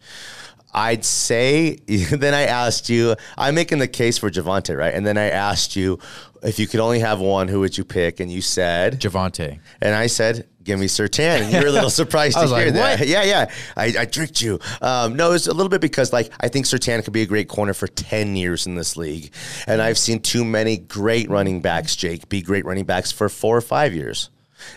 I'd 0.72 1.04
say, 1.04 1.76
then 1.86 2.34
I 2.34 2.42
asked 2.42 2.88
you, 2.88 3.16
I'm 3.36 3.54
making 3.54 3.78
the 3.78 3.88
case 3.88 4.18
for 4.18 4.30
Javonte, 4.30 4.76
right? 4.76 4.94
And 4.94 5.06
then 5.06 5.18
I 5.18 5.30
asked 5.30 5.76
you, 5.76 5.98
if 6.42 6.58
you 6.58 6.66
could 6.66 6.80
only 6.80 7.00
have 7.00 7.20
one, 7.20 7.48
who 7.48 7.60
would 7.60 7.76
you 7.76 7.84
pick? 7.84 8.20
And 8.20 8.30
you 8.30 8.40
said, 8.40 9.00
Javonte. 9.00 9.58
and 9.80 9.94
I 9.94 10.06
said, 10.06 10.46
give 10.68 10.78
me 10.78 10.86
Surtain. 10.86 11.40
And 11.42 11.52
you 11.52 11.60
were 11.60 11.66
a 11.66 11.72
little 11.72 11.90
surprised 12.02 12.36
to 12.36 12.46
hear 12.46 12.66
like, 12.66 12.74
that. 12.74 13.00
what? 13.00 13.08
Yeah, 13.08 13.24
yeah. 13.24 13.50
I, 13.76 13.94
I 14.00 14.04
tricked 14.04 14.40
you. 14.40 14.60
Um, 14.80 15.16
no, 15.16 15.32
it's 15.32 15.46
a 15.46 15.52
little 15.52 15.70
bit 15.70 15.80
because 15.80 16.12
like 16.12 16.30
I 16.40 16.48
think 16.48 16.66
Surtain 16.66 17.02
could 17.02 17.12
be 17.12 17.22
a 17.22 17.26
great 17.26 17.48
corner 17.48 17.74
for 17.74 17.88
10 17.88 18.36
years 18.36 18.66
in 18.66 18.74
this 18.74 18.96
league. 18.96 19.32
And 19.66 19.82
I've 19.82 19.98
seen 19.98 20.20
too 20.20 20.44
many 20.44 20.76
great 20.76 21.28
running 21.28 21.60
backs, 21.60 21.96
Jake, 21.96 22.28
be 22.28 22.42
great 22.42 22.64
running 22.64 22.84
backs 22.84 23.10
for 23.10 23.28
four 23.28 23.56
or 23.56 23.62
five 23.62 23.94
years. 23.94 24.30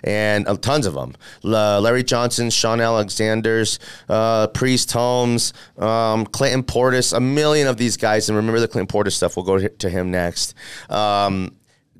And 0.03 0.47
uh, 0.47 0.57
tons 0.57 0.85
of 0.85 0.93
them. 0.93 1.15
Larry 1.43 2.03
Johnson, 2.03 2.49
Shaun 2.49 2.81
Alexander's, 2.81 3.79
uh, 4.09 4.47
Priest 4.47 4.91
Holmes, 4.91 5.53
um, 5.77 6.25
Clinton 6.25 6.63
Portis, 6.63 7.15
a 7.15 7.19
million 7.19 7.67
of 7.67 7.77
these 7.77 7.97
guys. 7.97 8.29
And 8.29 8.35
remember 8.35 8.59
the 8.59 8.67
Clinton 8.67 8.93
Portis 8.93 9.13
stuff. 9.13 9.35
We'll 9.35 9.45
go 9.45 9.67
to 9.67 9.89
him 9.89 10.11
next. 10.11 10.53
Um, 10.89 11.55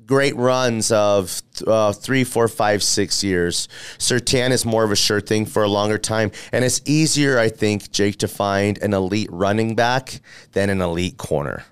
great 0.06 0.36
runs 0.36 0.92
of 0.92 1.42
uh, 1.66 1.92
three, 1.92 2.24
four, 2.24 2.48
five, 2.48 2.82
six 2.82 3.24
years. 3.24 3.68
Surtain 3.98 4.50
is 4.50 4.64
more 4.64 4.84
of 4.84 4.90
a 4.90 4.96
sure 4.96 5.20
thing 5.20 5.46
for 5.46 5.62
a 5.62 5.68
longer 5.68 5.98
time, 5.98 6.30
and 6.52 6.64
it's 6.64 6.80
easier, 6.84 7.38
I 7.38 7.48
think, 7.48 7.90
Jake, 7.92 8.18
to 8.18 8.28
find 8.28 8.78
an 8.82 8.92
elite 8.92 9.30
running 9.30 9.74
back 9.74 10.20
than 10.52 10.70
an 10.70 10.80
elite 10.80 11.16
corner. 11.16 11.64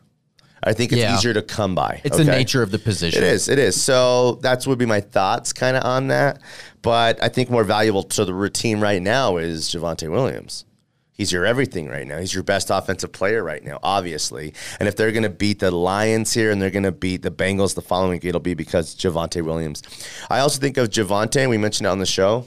I 0.62 0.73
think 0.73 0.92
it's 0.92 1.01
Yeah. 1.01 1.16
easier 1.16 1.33
to 1.35 1.42
come 1.42 1.75
by. 1.75 2.01
It's 2.05 2.16
the 2.16 2.25
nature 2.25 2.62
of 2.62 2.70
the 2.70 2.79
position. 2.79 3.23
It 3.23 3.27
is. 3.27 3.49
It 3.49 3.59
is. 3.59 3.81
So 3.81 4.38
that's 4.42 4.66
would 4.66 4.79
be 4.79 4.87
my 4.87 5.01
thoughts 5.01 5.53
kind 5.53 5.77
of 5.77 5.85
on 5.85 6.09
that. 6.09 6.40
But 6.83 7.23
I 7.23 7.29
think 7.29 7.51
more 7.51 7.64
valuable 7.64 8.03
to 8.03 8.25
the 8.25 8.35
routine 8.35 8.81
right 8.81 9.01
now 9.01 9.37
is 9.38 9.68
Javonte 9.70 10.11
Williams. 10.11 10.64
He's 11.12 11.33
your 11.33 11.44
everything 11.44 11.87
right 11.87 12.07
now. 12.07 12.18
He's 12.18 12.33
your 12.33 12.42
best 12.42 12.70
offensive 12.70 13.12
player 13.12 13.44
right 13.44 13.62
now, 13.62 13.79
obviously. 13.83 14.55
And 14.79 14.88
if 14.88 14.96
they're 14.96 15.12
going 15.12 15.23
to 15.25 15.29
beat 15.29 15.59
the 15.59 15.70
Lions 15.70 16.33
here 16.33 16.51
and 16.51 16.62
they're 16.62 16.70
going 16.70 16.85
to 16.85 16.92
beat 16.92 17.20
the 17.20 17.31
Bengals 17.31 17.75
the 17.75 17.83
following 17.83 18.12
week, 18.12 18.25
it'll 18.25 18.40
be 18.40 18.55
because 18.55 18.94
Javonte 18.94 19.42
Williams. 19.42 19.83
I 20.31 20.38
also 20.38 20.59
think 20.59 20.79
of 20.79 20.88
Javonte, 20.88 21.37
and 21.42 21.51
we 21.51 21.59
mentioned 21.59 21.87
it 21.87 21.90
on 21.90 21.99
the 21.99 22.07
show. 22.07 22.46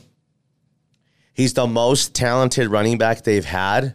He's 1.36 1.54
the 1.54 1.68
most 1.68 2.16
talented 2.16 2.70
running 2.70 2.98
back 2.98 3.24
they've 3.24 3.46
had 3.46 3.94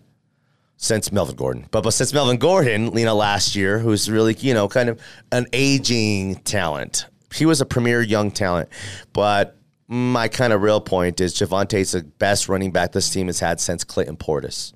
since 0.79 1.13
Melvin 1.13 1.37
Gordon. 1.37 1.67
But, 1.71 1.83
but 1.83 1.91
since 1.91 2.15
Melvin 2.15 2.39
Gordon, 2.39 2.95
know, 3.05 3.17
last 3.17 3.55
year, 3.55 3.79
who's 3.79 4.09
really, 4.11 4.35
you 4.39 4.55
know, 4.55 4.69
kind 4.69 4.89
of 4.89 5.01
an 5.31 5.47
aging 5.53 6.37
talent. 6.37 7.07
He 7.35 7.45
was 7.45 7.61
a 7.61 7.67
premier 7.67 8.01
young 8.01 8.31
talent. 8.31 8.71
But 9.13 9.59
my 9.89 10.29
kind 10.29 10.53
of 10.53 10.63
real 10.63 10.81
point 10.81 11.21
is 11.21 11.35
Javonte's 11.35 11.93
the 11.93 12.03
best 12.03 12.49
running 12.49 12.71
back 12.71 12.93
this 12.93 13.11
team 13.11 13.27
has 13.27 13.41
had 13.41 13.61
since 13.61 13.85
Clinton 13.85 14.17
Portis. 14.17 14.73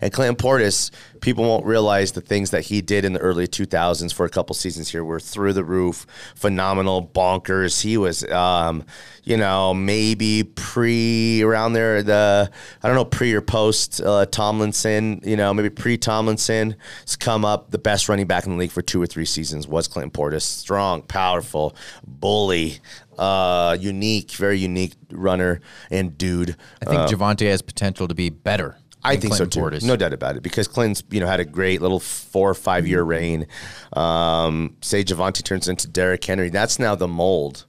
And 0.00 0.12
Clinton 0.12 0.36
Portis, 0.36 0.90
people 1.20 1.44
won't 1.44 1.64
realize 1.64 2.12
the 2.12 2.20
things 2.20 2.50
that 2.50 2.62
he 2.66 2.80
did 2.80 3.04
in 3.04 3.12
the 3.12 3.20
early 3.20 3.46
2000s 3.46 4.12
for 4.12 4.24
a 4.26 4.28
couple 4.28 4.54
seasons 4.54 4.88
here 4.88 5.04
were 5.04 5.20
through 5.20 5.52
the 5.52 5.64
roof, 5.64 6.06
phenomenal, 6.34 7.06
bonkers. 7.06 7.82
He 7.82 7.96
was, 7.96 8.24
um, 8.30 8.84
you 9.24 9.36
know, 9.36 9.74
maybe 9.74 10.44
pre 10.44 11.42
around 11.42 11.74
there, 11.74 12.02
the, 12.02 12.50
I 12.82 12.86
don't 12.86 12.96
know, 12.96 13.04
pre 13.04 13.32
or 13.32 13.40
post 13.40 14.00
uh, 14.00 14.26
Tomlinson, 14.26 15.20
you 15.24 15.36
know, 15.36 15.52
maybe 15.52 15.70
pre 15.70 15.96
Tomlinson 15.96 16.76
has 17.02 17.16
come 17.16 17.44
up. 17.44 17.70
The 17.70 17.78
best 17.78 18.08
running 18.08 18.26
back 18.26 18.46
in 18.46 18.52
the 18.52 18.58
league 18.58 18.70
for 18.70 18.82
two 18.82 19.00
or 19.00 19.06
three 19.06 19.24
seasons 19.26 19.66
was 19.68 19.88
Clinton 19.88 20.10
Portis. 20.10 20.42
Strong, 20.42 21.02
powerful, 21.02 21.76
bully, 22.06 22.80
uh, 23.18 23.76
unique, 23.78 24.32
very 24.32 24.58
unique 24.58 24.94
runner 25.10 25.60
and 25.90 26.16
dude. 26.16 26.56
I 26.80 26.86
think 26.86 27.02
Javonte 27.02 27.48
has 27.50 27.62
potential 27.62 28.08
to 28.08 28.14
be 28.14 28.30
better. 28.30 28.76
I 29.02 29.16
think 29.16 29.34
so 29.34 29.44
too. 29.46 29.60
Portis. 29.60 29.82
No 29.84 29.96
doubt 29.96 30.12
about 30.12 30.36
it. 30.36 30.42
Because 30.42 30.68
Clinton's, 30.68 31.02
you 31.10 31.20
know, 31.20 31.26
had 31.26 31.40
a 31.40 31.44
great 31.44 31.80
little 31.80 32.00
four 32.00 32.50
or 32.50 32.54
five 32.54 32.86
year 32.86 33.02
reign. 33.02 33.46
Um, 33.94 34.76
say 34.82 35.02
Javonte 35.04 35.42
turns 35.42 35.68
into 35.68 35.88
Derrick 35.88 36.24
Henry. 36.24 36.50
That's 36.50 36.78
now 36.78 36.94
the 36.94 37.08
mold. 37.08 37.66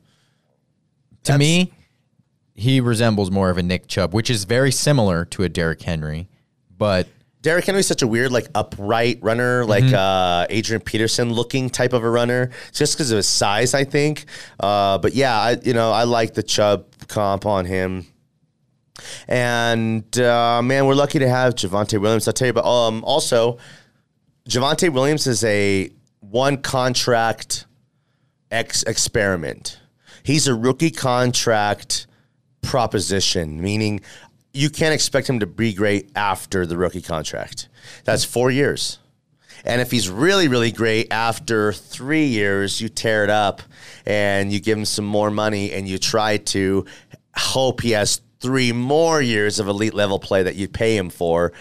To 1.25 1.37
me, 1.37 1.71
he 2.55 2.81
resembles 2.81 3.31
more 3.31 3.49
of 3.49 3.57
a 3.57 3.63
Nick 3.63 3.87
Chubb, 3.87 4.13
which 4.13 4.29
is 4.29 4.43
very 4.45 4.71
similar 4.71 5.23
to 5.25 5.43
a 5.43 5.49
Derrick 5.49 5.81
Henry, 5.81 6.27
but 6.77 7.07
Derrick 7.43 7.65
Henry's 7.65 7.87
such 7.87 8.01
a 8.01 8.07
weird, 8.07 8.31
like 8.31 8.47
upright 8.53 9.19
runner, 9.21 9.65
like 9.65 9.83
Mm-hmm. 9.83 9.95
uh, 9.95 10.45
Adrian 10.49 10.81
Peterson 10.81 11.31
looking 11.33 11.69
type 11.69 11.93
of 11.93 12.03
a 12.03 12.09
runner, 12.09 12.51
just 12.71 12.93
because 12.95 13.09
of 13.11 13.17
his 13.17 13.27
size, 13.27 13.73
I 13.73 13.83
think. 13.83 14.25
Uh, 14.59 14.97
but 14.99 15.13
yeah, 15.13 15.39
I, 15.39 15.57
you 15.63 15.73
know, 15.73 15.91
I 15.91 16.03
like 16.03 16.33
the 16.35 16.43
Chubb 16.43 16.85
comp 17.07 17.45
on 17.45 17.65
him. 17.65 18.05
And 19.27 20.17
uh, 20.19 20.61
man, 20.61 20.85
we're 20.85 20.95
lucky 20.95 21.19
to 21.19 21.29
have 21.29 21.55
Javonte 21.55 21.99
Williams. 21.99 22.27
I'll 22.27 22.33
tell 22.33 22.47
you 22.47 22.51
about. 22.51 22.65
Um, 22.65 23.03
also, 23.03 23.57
Javonte 24.47 24.89
Williams 24.89 25.27
is 25.27 25.43
a 25.43 25.89
one 26.19 26.57
contract 26.57 27.65
ex 28.49 28.83
experiment. 28.83 29.79
He's 30.23 30.47
a 30.47 30.55
rookie 30.55 30.91
contract 30.91 32.07
proposition, 32.61 33.61
meaning 33.61 34.01
you 34.53 34.69
can't 34.69 34.93
expect 34.93 35.29
him 35.29 35.39
to 35.39 35.47
be 35.47 35.73
great 35.73 36.11
after 36.15 36.65
the 36.65 36.77
rookie 36.77 37.01
contract. 37.01 37.69
That's 38.03 38.23
four 38.23 38.51
years. 38.51 38.99
And 39.63 39.81
if 39.81 39.91
he's 39.91 40.09
really, 40.09 40.47
really 40.47 40.71
great 40.71 41.11
after 41.11 41.71
three 41.71 42.25
years, 42.25 42.81
you 42.81 42.89
tear 42.89 43.23
it 43.23 43.29
up 43.29 43.61
and 44.05 44.51
you 44.51 44.59
give 44.59 44.77
him 44.77 44.85
some 44.85 45.05
more 45.05 45.29
money 45.29 45.71
and 45.71 45.87
you 45.87 45.97
try 45.97 46.37
to 46.37 46.85
hope 47.35 47.81
he 47.81 47.91
has 47.91 48.21
three 48.41 48.71
more 48.71 49.21
years 49.21 49.59
of 49.59 49.67
elite 49.67 49.93
level 49.93 50.19
play 50.19 50.43
that 50.43 50.55
you 50.55 50.67
pay 50.67 50.97
him 50.97 51.09
for. 51.09 51.53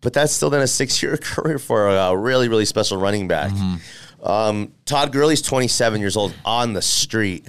But 0.00 0.12
that's 0.12 0.32
still 0.32 0.50
then 0.50 0.60
a 0.60 0.66
six 0.66 1.02
year 1.02 1.16
career 1.20 1.58
for 1.58 1.88
a 1.88 2.16
really, 2.16 2.48
really 2.48 2.64
special 2.64 2.98
running 2.98 3.28
back. 3.28 3.52
Um, 4.22 4.72
Todd 4.86 5.12
Gurley's 5.12 5.42
27 5.42 6.00
years 6.00 6.16
old 6.16 6.34
on 6.44 6.72
the 6.72 6.82
street. 6.82 7.46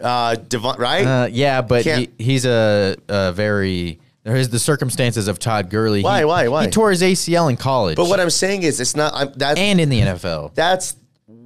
Uh, 0.00 0.34
Devon, 0.34 0.76
right? 0.78 1.06
uh, 1.06 1.28
yeah, 1.30 1.62
but 1.62 1.84
he, 1.84 2.08
he's 2.18 2.44
a, 2.44 2.96
a 3.08 3.32
very. 3.32 4.00
There 4.24 4.36
is 4.36 4.50
the 4.50 4.58
circumstances 4.58 5.26
of 5.26 5.38
Todd 5.38 5.68
Gurley. 5.70 6.02
Why, 6.02 6.20
He- 6.20 6.24
why, 6.24 6.48
why? 6.48 6.64
He 6.64 6.70
tore 6.70 6.90
his 6.90 7.02
ACL 7.02 7.50
in 7.50 7.56
college, 7.56 7.96
but 7.96 8.08
what 8.08 8.20
I'm 8.20 8.30
saying 8.30 8.62
is, 8.62 8.78
it's 8.80 8.94
not 8.96 9.12
I'm, 9.14 9.32
that. 9.34 9.58
and 9.58 9.80
in 9.80 9.88
the 9.88 10.00
NFL. 10.00 10.54
that's 10.54 10.94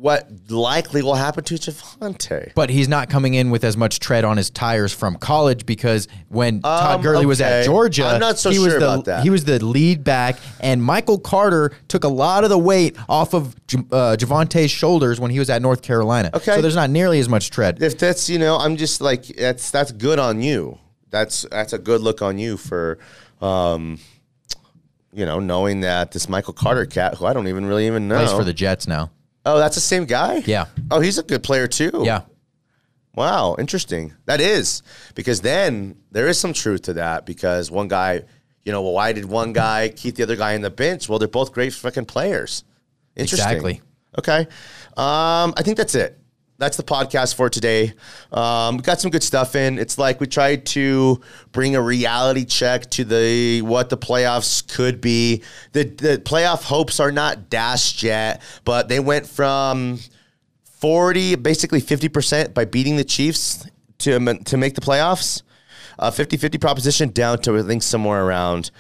what 0.07 0.31
likely 0.49 1.03
will 1.03 1.17
happen 1.17 1.43
to 1.43 1.55
Javonte. 1.55 2.53
But 2.55 2.71
he's 2.71 2.87
not 2.87 3.11
coming 3.11 3.35
in 3.35 3.51
with 3.51 3.65
as 3.65 3.77
much 3.77 3.99
tread 3.99 4.25
on 4.25 4.37
his 4.37 4.51
tires 4.51 4.93
from 4.93 5.17
college 5.17 5.67
because 5.67 6.07
when 6.29 6.63
Todd 6.63 6.95
Um, 6.97 7.03
Gurley 7.03 7.27
was 7.27 7.41
at. 7.41 7.65
Georgia, 7.65 8.07
I'm 8.07 8.21
not 8.21 8.39
so 8.39 8.51
he 8.51 8.61
was 8.61 8.71
sure 8.71 8.79
the, 8.79 8.87
about 8.87 9.05
that. 9.07 9.25
He 9.25 9.31
was 9.31 9.45
the 9.45 9.59
lead 9.65 10.05
back, 10.05 10.39
and 10.61 10.81
Michael 10.81 11.19
Carter 11.19 11.73
took 11.89 12.05
a 12.05 12.09
lot 12.09 12.45
of 12.45 12.51
the 12.51 12.59
weight 12.59 12.97
off 13.09 13.35
of 13.35 13.57
uh, 13.75 14.15
Javonte's 14.17 14.71
shoulders 14.71 15.19
when 15.19 15.33
he 15.33 15.41
was 15.41 15.51
at 15.51 15.61
North 15.61 15.83
Carolina. 15.83 16.31
Okay. 16.33 16.55
so 16.55 16.63
there's 16.63 16.77
not 16.77 16.89
nearly 16.89 17.19
as 17.19 17.29
much 17.29 17.51
tread. 17.51 17.83
If 17.83 17.99
that's 17.99 18.31
you 18.31 18.39
know, 18.39 18.59
I'm 18.59 18.77
just 18.77 19.01
like 19.01 19.25
that's 19.25 19.73
that's 19.73 19.91
good 19.91 20.21
on 20.21 20.41
you. 20.41 20.79
That's 21.11 21.45
that's 21.51 21.73
a 21.73 21.79
good 21.79 22.01
look 22.01 22.23
on 22.23 22.39
you 22.39 22.57
for, 22.57 22.99
um, 23.41 23.99
you 25.13 25.27
know, 25.27 25.41
knowing 25.41 25.81
that 25.81 26.13
this 26.13 26.29
Michael 26.29 26.53
Carter 26.53 26.87
cat, 26.87 27.17
who 27.17 27.27
I 27.27 27.33
don't 27.33 27.49
even 27.49 27.67
really 27.67 27.89
even 27.89 28.07
know, 28.07 28.19
Plays 28.19 28.33
for 28.33 28.45
the 28.45 28.55
Jets 28.55 28.87
now. 28.87 29.11
Oh, 29.47 29.59
that's 29.59 29.77
the 29.77 29.81
same 29.81 30.05
guy. 30.05 30.43
Yeah. 30.45 30.67
Oh, 30.91 31.01
he's 31.01 31.19
a 31.19 31.23
good 31.23 31.43
player 31.43 31.67
too. 31.67 32.03
Yeah. 32.05 32.23
Wow, 33.15 33.57
interesting. 33.59 34.13
That 34.27 34.43
is 34.43 34.83
because 35.15 35.41
then 35.41 35.97
there 36.11 36.29
is 36.29 36.39
some 36.39 36.53
truth 36.53 36.83
to 36.83 36.95
that 36.95 37.25
because 37.25 37.71
one 37.71 37.89
guy, 37.89 38.25
you 38.63 38.73
know, 38.73 38.83
well, 38.83 38.93
why 38.93 39.13
did 39.13 39.25
one 39.25 39.55
guy 39.55 39.89
keep 39.89 40.17
the 40.17 40.23
other 40.23 40.37
guy 40.37 40.53
in 40.53 40.61
the 40.61 40.71
bench? 40.71 41.09
Well, 41.09 41.19
they're 41.19 41.27
both 41.27 41.53
great 41.53 41.73
fucking 41.73 42.05
players. 42.05 42.65
Interesting. 43.17 43.49
Exactly. 43.49 43.81
Okay. 44.19 44.41
Um, 44.99 45.55
I 45.57 45.63
think 45.63 45.79
that's 45.79 45.95
it. 45.95 46.19
That's 46.59 46.79
the 46.79 46.83
podcast 46.83 47.35
for 47.35 47.51
today. 47.51 47.93
Um, 48.33 48.79
got 48.79 49.01
some 49.01 49.11
good 49.11 49.23
stuff 49.23 49.55
in. 49.55 49.79
It's 49.79 49.99
like 49.99 50.21
we 50.21 50.27
tried 50.27 50.65
to 50.67 51.21
bring 51.53 51.77
a 51.77 51.83
reality 51.83 52.47
check 52.47 52.89
to 52.93 53.05
the 53.05 53.61
what 53.63 53.91
the 53.91 53.99
playoffs 53.99 54.67
could 54.67 55.01
be. 55.01 55.43
The 55.73 55.85
the 55.85 56.23
playoff 56.25 56.63
hopes 56.65 56.99
are 56.99 57.13
not 57.13 57.51
dashed 57.51 58.03
yet, 58.03 58.41
but 58.65 58.89
they 58.89 59.01
went 59.01 59.27
from 59.27 59.99
40, 60.81 61.37
basically 61.37 61.81
50% 61.81 62.55
by 62.55 62.65
beating 62.65 62.97
the 62.97 63.05
Chiefs 63.05 63.67
to, 63.99 64.19
to 64.45 64.57
make 64.57 64.75
the 64.75 64.81
playoffs. 64.81 65.43
A 65.99 66.13
50 66.13 66.37
50 66.37 66.59
proposition 66.59 67.09
down 67.09 67.39
to, 67.41 67.57
I 67.57 67.63
think, 67.63 67.83
somewhere 67.83 68.23
around 68.23 68.71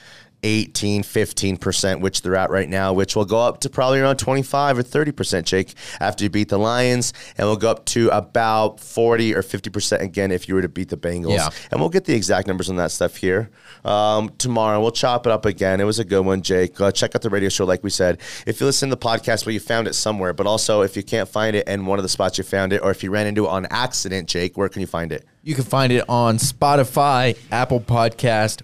18, 0.42 1.03
15%, 1.03 2.01
which 2.01 2.22
they're 2.22 2.37
at 2.37 2.51
right 2.51 2.68
now, 2.68 2.92
which 2.92 3.16
will 3.16 3.25
go 3.25 3.38
up 3.38 3.61
to 3.61 3.70
probably 3.70 4.01
around 4.01 4.16
25 4.16 4.79
or 4.79 4.83
30%, 4.83 5.44
Jake, 5.44 5.75
after 6.01 6.25
you 6.25 6.31
beat 6.31 6.49
the 6.49 6.59
Lions. 6.59 7.12
And 7.37 7.46
we'll 7.46 7.57
go 7.57 7.70
up 7.70 7.85
to 7.87 8.09
about 8.11 8.81
40 8.81 9.35
or 9.35 9.42
50% 9.42 10.01
again 10.01 10.31
if 10.31 10.49
you 10.49 10.55
were 10.55 10.62
to 10.62 10.68
beat 10.68 10.88
the 10.88 10.96
Bengals. 10.96 11.37
Yeah. 11.37 11.49
And 11.70 11.81
we'll 11.81 11.90
get 11.90 12.05
the 12.05 12.14
exact 12.14 12.46
numbers 12.46 12.70
on 12.70 12.77
that 12.77 12.90
stuff 12.90 13.16
here 13.16 13.51
um, 13.85 14.31
tomorrow. 14.38 14.81
We'll 14.81 14.92
chop 14.92 15.27
it 15.27 15.33
up 15.33 15.44
again. 15.44 15.81
It 15.81 15.85
was 15.85 15.99
a 15.99 16.05
good 16.05 16.25
one, 16.25 16.42
Jake. 16.42 16.81
Uh, 16.81 16.92
check 16.92 17.14
out 17.14 17.22
the 17.22 17.31
radio 17.31 17.49
show, 17.49 17.64
like 17.64 17.83
we 17.83 17.90
said. 17.90 18.20
If 18.46 18.61
you 18.61 18.66
listen 18.66 18.88
to 18.90 18.96
the 18.96 19.01
podcast, 19.01 19.46
well, 19.46 19.53
you 19.53 19.61
found 19.61 19.88
it 19.88 19.94
somewhere. 19.94 20.33
But 20.33 20.46
also, 20.46 20.83
if 20.83 20.96
you 20.96 21.03
can't 21.03 21.29
find 21.29 21.57
it 21.57 21.66
in 21.68 21.87
one 21.87 21.99
of 21.99 22.03
the 22.03 22.09
spots 22.09 22.38
you 22.38 22.44
found 22.44 22.72
it, 22.72 22.83
or 22.83 22.90
if 22.90 23.03
you 23.03 23.11
ran 23.11 23.27
into 23.27 23.46
it 23.46 23.49
on 23.49 23.66
accident, 23.70 24.29
Jake, 24.29 24.57
where 24.57 24.68
can 24.68 24.81
you 24.81 24.87
find 24.87 25.12
it? 25.12 25.25
You 25.42 25.55
can 25.55 25.64
find 25.64 25.92
it 25.92 26.05
on 26.09 26.38
Spotify, 26.38 27.38
Apple 27.53 27.81
Podcast, 27.81 28.62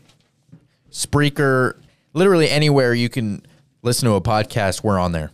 Spreaker, 0.93 1.81
literally 2.13 2.49
anywhere 2.49 2.95
you 2.95 3.09
can 3.09 3.45
listen 3.83 4.07
to 4.09 4.15
a 4.15 4.21
podcast. 4.21 4.85
We're 4.85 4.99
on 4.99 5.13
there. 5.13 5.33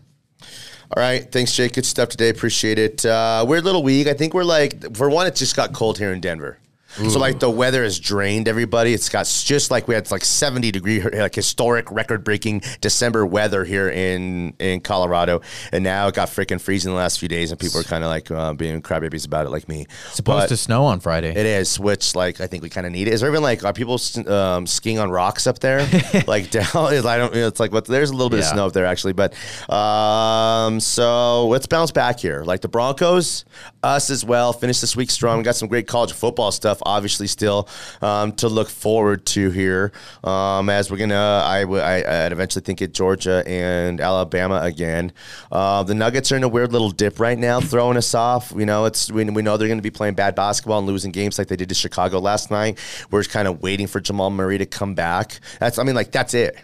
All 0.96 1.02
right. 1.02 1.30
Thanks, 1.30 1.52
Jake. 1.52 1.74
Good 1.74 1.84
stuff 1.84 2.08
today. 2.08 2.30
Appreciate 2.30 2.78
it. 2.78 3.04
Uh, 3.04 3.44
weird 3.46 3.64
little 3.64 3.82
week. 3.82 4.06
I 4.06 4.14
think 4.14 4.32
we're 4.32 4.44
like, 4.44 4.96
for 4.96 5.10
one, 5.10 5.26
it 5.26 5.34
just 5.34 5.54
got 5.54 5.74
cold 5.74 5.98
here 5.98 6.12
in 6.12 6.20
Denver. 6.20 6.58
So 6.98 7.18
like 7.20 7.38
the 7.38 7.48
weather 7.50 7.84
has 7.84 7.98
drained 8.00 8.48
everybody. 8.48 8.92
It's 8.92 9.08
got 9.08 9.26
just 9.44 9.70
like 9.70 9.86
we 9.86 9.94
had 9.94 10.10
like 10.10 10.24
70 10.24 10.72
degree 10.72 11.00
like 11.00 11.34
historic 11.34 11.90
record 11.90 12.24
breaking 12.24 12.62
December 12.80 13.24
weather 13.24 13.64
here 13.64 13.88
in 13.88 14.54
in 14.58 14.80
Colorado, 14.80 15.40
and 15.72 15.84
now 15.84 16.08
it 16.08 16.14
got 16.14 16.28
freaking 16.28 16.60
freezing 16.60 16.90
the 16.90 16.96
last 16.96 17.18
few 17.20 17.28
days, 17.28 17.50
and 17.52 17.60
people 17.60 17.80
are 17.80 17.84
kind 17.84 18.02
of 18.02 18.10
like 18.10 18.30
uh, 18.30 18.52
being 18.52 18.82
crybabies 18.82 19.26
about 19.26 19.46
it, 19.46 19.50
like 19.50 19.68
me. 19.68 19.86
Supposed 20.12 20.44
But- 20.44 20.48
to 20.48 20.56
snow 20.56 20.84
on 20.86 21.00
Friday. 21.00 21.30
it 21.30 21.46
is, 21.46 21.78
which 21.78 22.16
like 22.16 22.40
I 22.40 22.46
think 22.46 22.62
we 22.62 22.68
kind 22.68 22.86
of 22.86 22.92
need 22.92 23.06
it. 23.06 23.14
Is 23.14 23.20
there 23.20 23.30
even 23.30 23.42
like 23.42 23.64
are 23.64 23.72
people 23.72 24.00
um, 24.26 24.66
skiing 24.66 24.98
on 24.98 25.10
rocks 25.10 25.46
up 25.46 25.60
there? 25.60 25.86
like 26.26 26.50
down, 26.58 26.66
I 26.74 27.16
don't. 27.16 27.34
It's 27.34 27.60
like 27.60 27.72
what 27.72 27.84
there's 27.86 28.10
a 28.10 28.14
little 28.14 28.30
bit 28.30 28.40
of 28.40 28.46
snow 28.46 28.66
up 28.66 28.72
there 28.72 28.86
actually, 28.86 29.12
but 29.12 29.34
um, 29.72 30.80
so 30.80 31.46
let's 31.48 31.66
bounce 31.66 31.90
back 31.92 32.18
here. 32.20 32.42
Like 32.44 32.60
the 32.60 32.68
Broncos, 32.68 33.44
us 33.82 34.10
as 34.10 34.24
well. 34.24 34.52
Finished 34.52 34.80
this 34.80 34.96
week 34.96 35.10
strong. 35.10 35.38
We 35.38 35.44
got 35.44 35.56
some 35.56 35.68
great 35.68 35.86
college 35.86 36.12
football 36.12 36.50
stuff, 36.52 36.82
obviously 36.88 37.26
still 37.26 37.68
um, 38.02 38.32
to 38.32 38.48
look 38.48 38.68
forward 38.68 39.26
to 39.26 39.50
here. 39.50 39.92
Um, 40.24 40.68
as 40.68 40.90
we're 40.90 40.96
gonna, 40.96 41.14
I 41.44 41.64
would, 41.64 41.82
I, 41.82 42.26
I'd 42.26 42.32
eventually 42.32 42.62
think 42.62 42.82
it 42.82 42.92
Georgia 42.92 43.42
and 43.46 44.00
Alabama 44.00 44.60
again. 44.62 45.12
Uh, 45.52 45.82
the 45.82 45.94
Nuggets 45.94 46.32
are 46.32 46.36
in 46.36 46.44
a 46.44 46.48
weird 46.48 46.72
little 46.72 46.90
dip 46.90 47.20
right 47.20 47.38
now, 47.38 47.60
throwing 47.60 47.96
us 47.96 48.14
off. 48.14 48.52
You 48.56 48.66
know, 48.66 48.86
it's 48.86 49.10
we, 49.10 49.24
we 49.24 49.42
know 49.42 49.56
they're 49.56 49.68
going 49.68 49.78
to 49.78 49.82
be 49.82 49.90
playing 49.90 50.14
bad 50.14 50.34
basketball 50.34 50.78
and 50.78 50.86
losing 50.86 51.12
games 51.12 51.38
like 51.38 51.48
they 51.48 51.56
did 51.56 51.68
to 51.68 51.74
Chicago 51.74 52.18
last 52.18 52.50
night. 52.50 52.78
We're 53.10 53.20
just 53.20 53.30
kind 53.30 53.48
of 53.48 53.62
waiting 53.62 53.86
for 53.86 54.00
Jamal 54.00 54.30
Murray 54.30 54.58
to 54.58 54.66
come 54.66 54.94
back. 54.94 55.40
That's, 55.60 55.78
I 55.78 55.84
mean, 55.84 55.94
like 55.94 56.12
that's 56.12 56.34
it. 56.34 56.56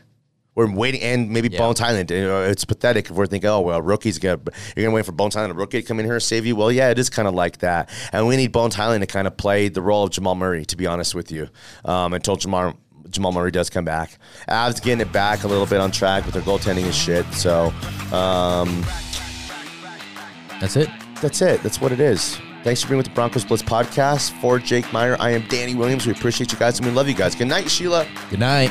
We're 0.57 0.71
waiting, 0.71 1.01
and 1.03 1.31
maybe 1.31 1.49
Bones 1.49 1.81
Hyland. 1.81 2.11
You 2.11 2.23
know, 2.23 2.43
it's 2.45 2.65
pathetic 2.65 3.11
if 3.11 3.17
we're 3.17 3.27
thinking, 3.27 3.51
oh 3.51 3.61
well, 3.61 3.83
rookie's 3.83 4.19
gonna 4.21 4.41
you're 4.77 4.85
gonna 4.85 4.95
wait 4.95 5.05
for 5.05 5.13
Bones 5.13 5.35
Hyland, 5.35 5.53
a 5.53 5.57
rookie, 5.57 5.83
to 5.83 5.87
come 5.87 5.99
in 5.99 6.07
here 6.07 6.15
and 6.15 6.23
save 6.23 6.47
you. 6.47 6.55
Well, 6.55 6.71
yeah, 6.71 6.91
it 6.91 6.99
is 6.99 7.11
kind 7.11 7.27
of 7.27 7.35
like 7.35 7.59
that, 7.59 7.91
and 8.13 8.27
we 8.29 8.37
need 8.37 8.53
Bones 8.53 8.75
Hyland 8.77 9.03
to 9.03 9.07
kind 9.07 9.27
of 9.27 9.37
play 9.37 9.69
the 9.69 9.83
role 9.83 10.05
of 10.05 10.11
Jamal 10.11 10.37
Murray. 10.37 10.65
To 10.67 10.77
be 10.77 10.87
honest 10.87 11.15
with 11.15 11.33
you, 11.33 11.49
um, 11.85 12.13
until 12.15 12.37
Jamal 12.37 12.75
Jamal 13.11 13.33
Murray 13.33 13.51
does 13.51 13.69
come 13.69 13.85
back, 13.85 14.17
Avs 14.49 14.81
getting 14.81 15.01
it 15.01 15.13
back 15.13 15.43
a 15.45 15.49
little 15.49 15.67
bit 15.67 15.81
on 15.81 15.91
track, 15.91 16.25
but 16.25 16.33
their 16.33 16.43
goaltending 16.43 16.85
is 16.87 16.95
shit. 16.95 17.27
So 17.35 17.73
um, 18.13 18.85
That's 20.61 20.77
it. 20.77 20.89
that's 21.21 21.43
it. 21.43 21.63
That's 21.63 21.81
what 21.81 21.91
it 21.93 21.99
is. 22.01 22.39
Thanks 22.63 22.81
for 22.81 22.89
being 22.89 22.97
with 22.99 23.07
the 23.07 23.13
Broncos 23.13 23.45
Blitz 23.45 23.63
podcast. 23.63 24.31
For 24.41 24.59
Jake 24.59 24.91
Meyer, 24.93 25.17
I 25.21 25.31
am 25.33 25.43
Danny 25.49 25.75
Williams. 25.75 26.07
We 26.07 26.13
appreciate 26.13 26.51
you 26.53 26.59
guys 26.59 26.79
and 26.79 26.87
we 26.89 26.95
love 26.95 27.09
you 27.09 27.15
guys. 27.15 27.35
Good 27.35 27.49
night, 27.49 27.71
Sheila. 27.71 28.07
Good 28.31 28.39
night. 28.41 28.71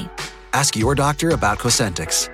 Ask 0.53 0.75
your 0.75 0.95
doctor 0.95 1.29
about 1.29 1.59
Cosentyx. 1.59 2.29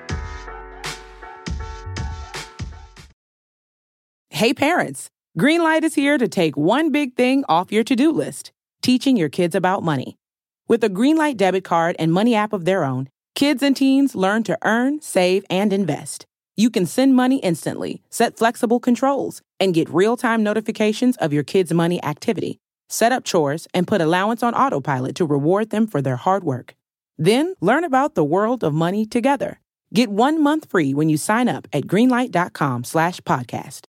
Hey 4.30 4.54
parents, 4.54 5.10
Greenlight 5.38 5.84
is 5.84 5.96
here 5.96 6.18
to 6.18 6.28
take 6.28 6.56
one 6.56 6.92
big 6.92 7.16
thing 7.16 7.44
off 7.50 7.72
your 7.72 7.84
to-do 7.84 8.12
list, 8.12 8.52
teaching 8.82 9.18
your 9.18 9.30
kids 9.30 9.56
about 9.56 9.84
money. 9.84 10.16
With 10.68 10.84
a 10.84 10.90
Greenlight 10.90 11.38
debit 11.38 11.64
card 11.64 11.96
and 11.98 12.14
money 12.14 12.36
app 12.36 12.54
of 12.54 12.66
their 12.66 12.84
own, 12.84 13.10
kids 13.34 13.64
and 13.64 13.76
teens 13.76 14.16
learn 14.16 14.44
to 14.44 14.58
earn, 14.64 15.02
save, 15.02 15.44
and 15.50 15.74
invest. 15.74 16.26
You 16.56 16.70
can 16.70 16.86
send 16.86 17.16
money 17.16 17.38
instantly, 17.38 18.02
set 18.10 18.38
flexible 18.38 18.80
controls, 18.80 19.42
and 19.60 19.74
get 19.74 19.90
real-time 19.90 20.44
notifications 20.44 21.18
of 21.18 21.34
your 21.34 21.44
kids' 21.44 21.74
money 21.74 22.04
activity. 22.04 22.60
Set 22.90 23.12
up 23.12 23.24
chores 23.24 23.68
and 23.74 23.88
put 23.88 24.02
allowance 24.02 24.44
on 24.44 24.54
autopilot 24.54 25.16
to 25.16 25.26
reward 25.26 25.72
them 25.72 25.88
for 25.88 26.02
their 26.02 26.16
hard 26.16 26.44
work. 26.44 26.74
Then 27.18 27.56
learn 27.62 27.84
about 27.84 28.16
the 28.16 28.24
world 28.24 28.64
of 28.64 28.74
money 28.74 29.06
together. 29.06 29.60
Get 29.94 30.10
one 30.10 30.42
month 30.42 30.70
free 30.70 30.94
when 30.94 31.10
you 31.10 31.18
sign 31.18 31.48
up 31.48 31.68
at 31.74 31.88
greenlight.com 31.88 32.84
slash 32.84 33.22
podcast. 33.22 33.86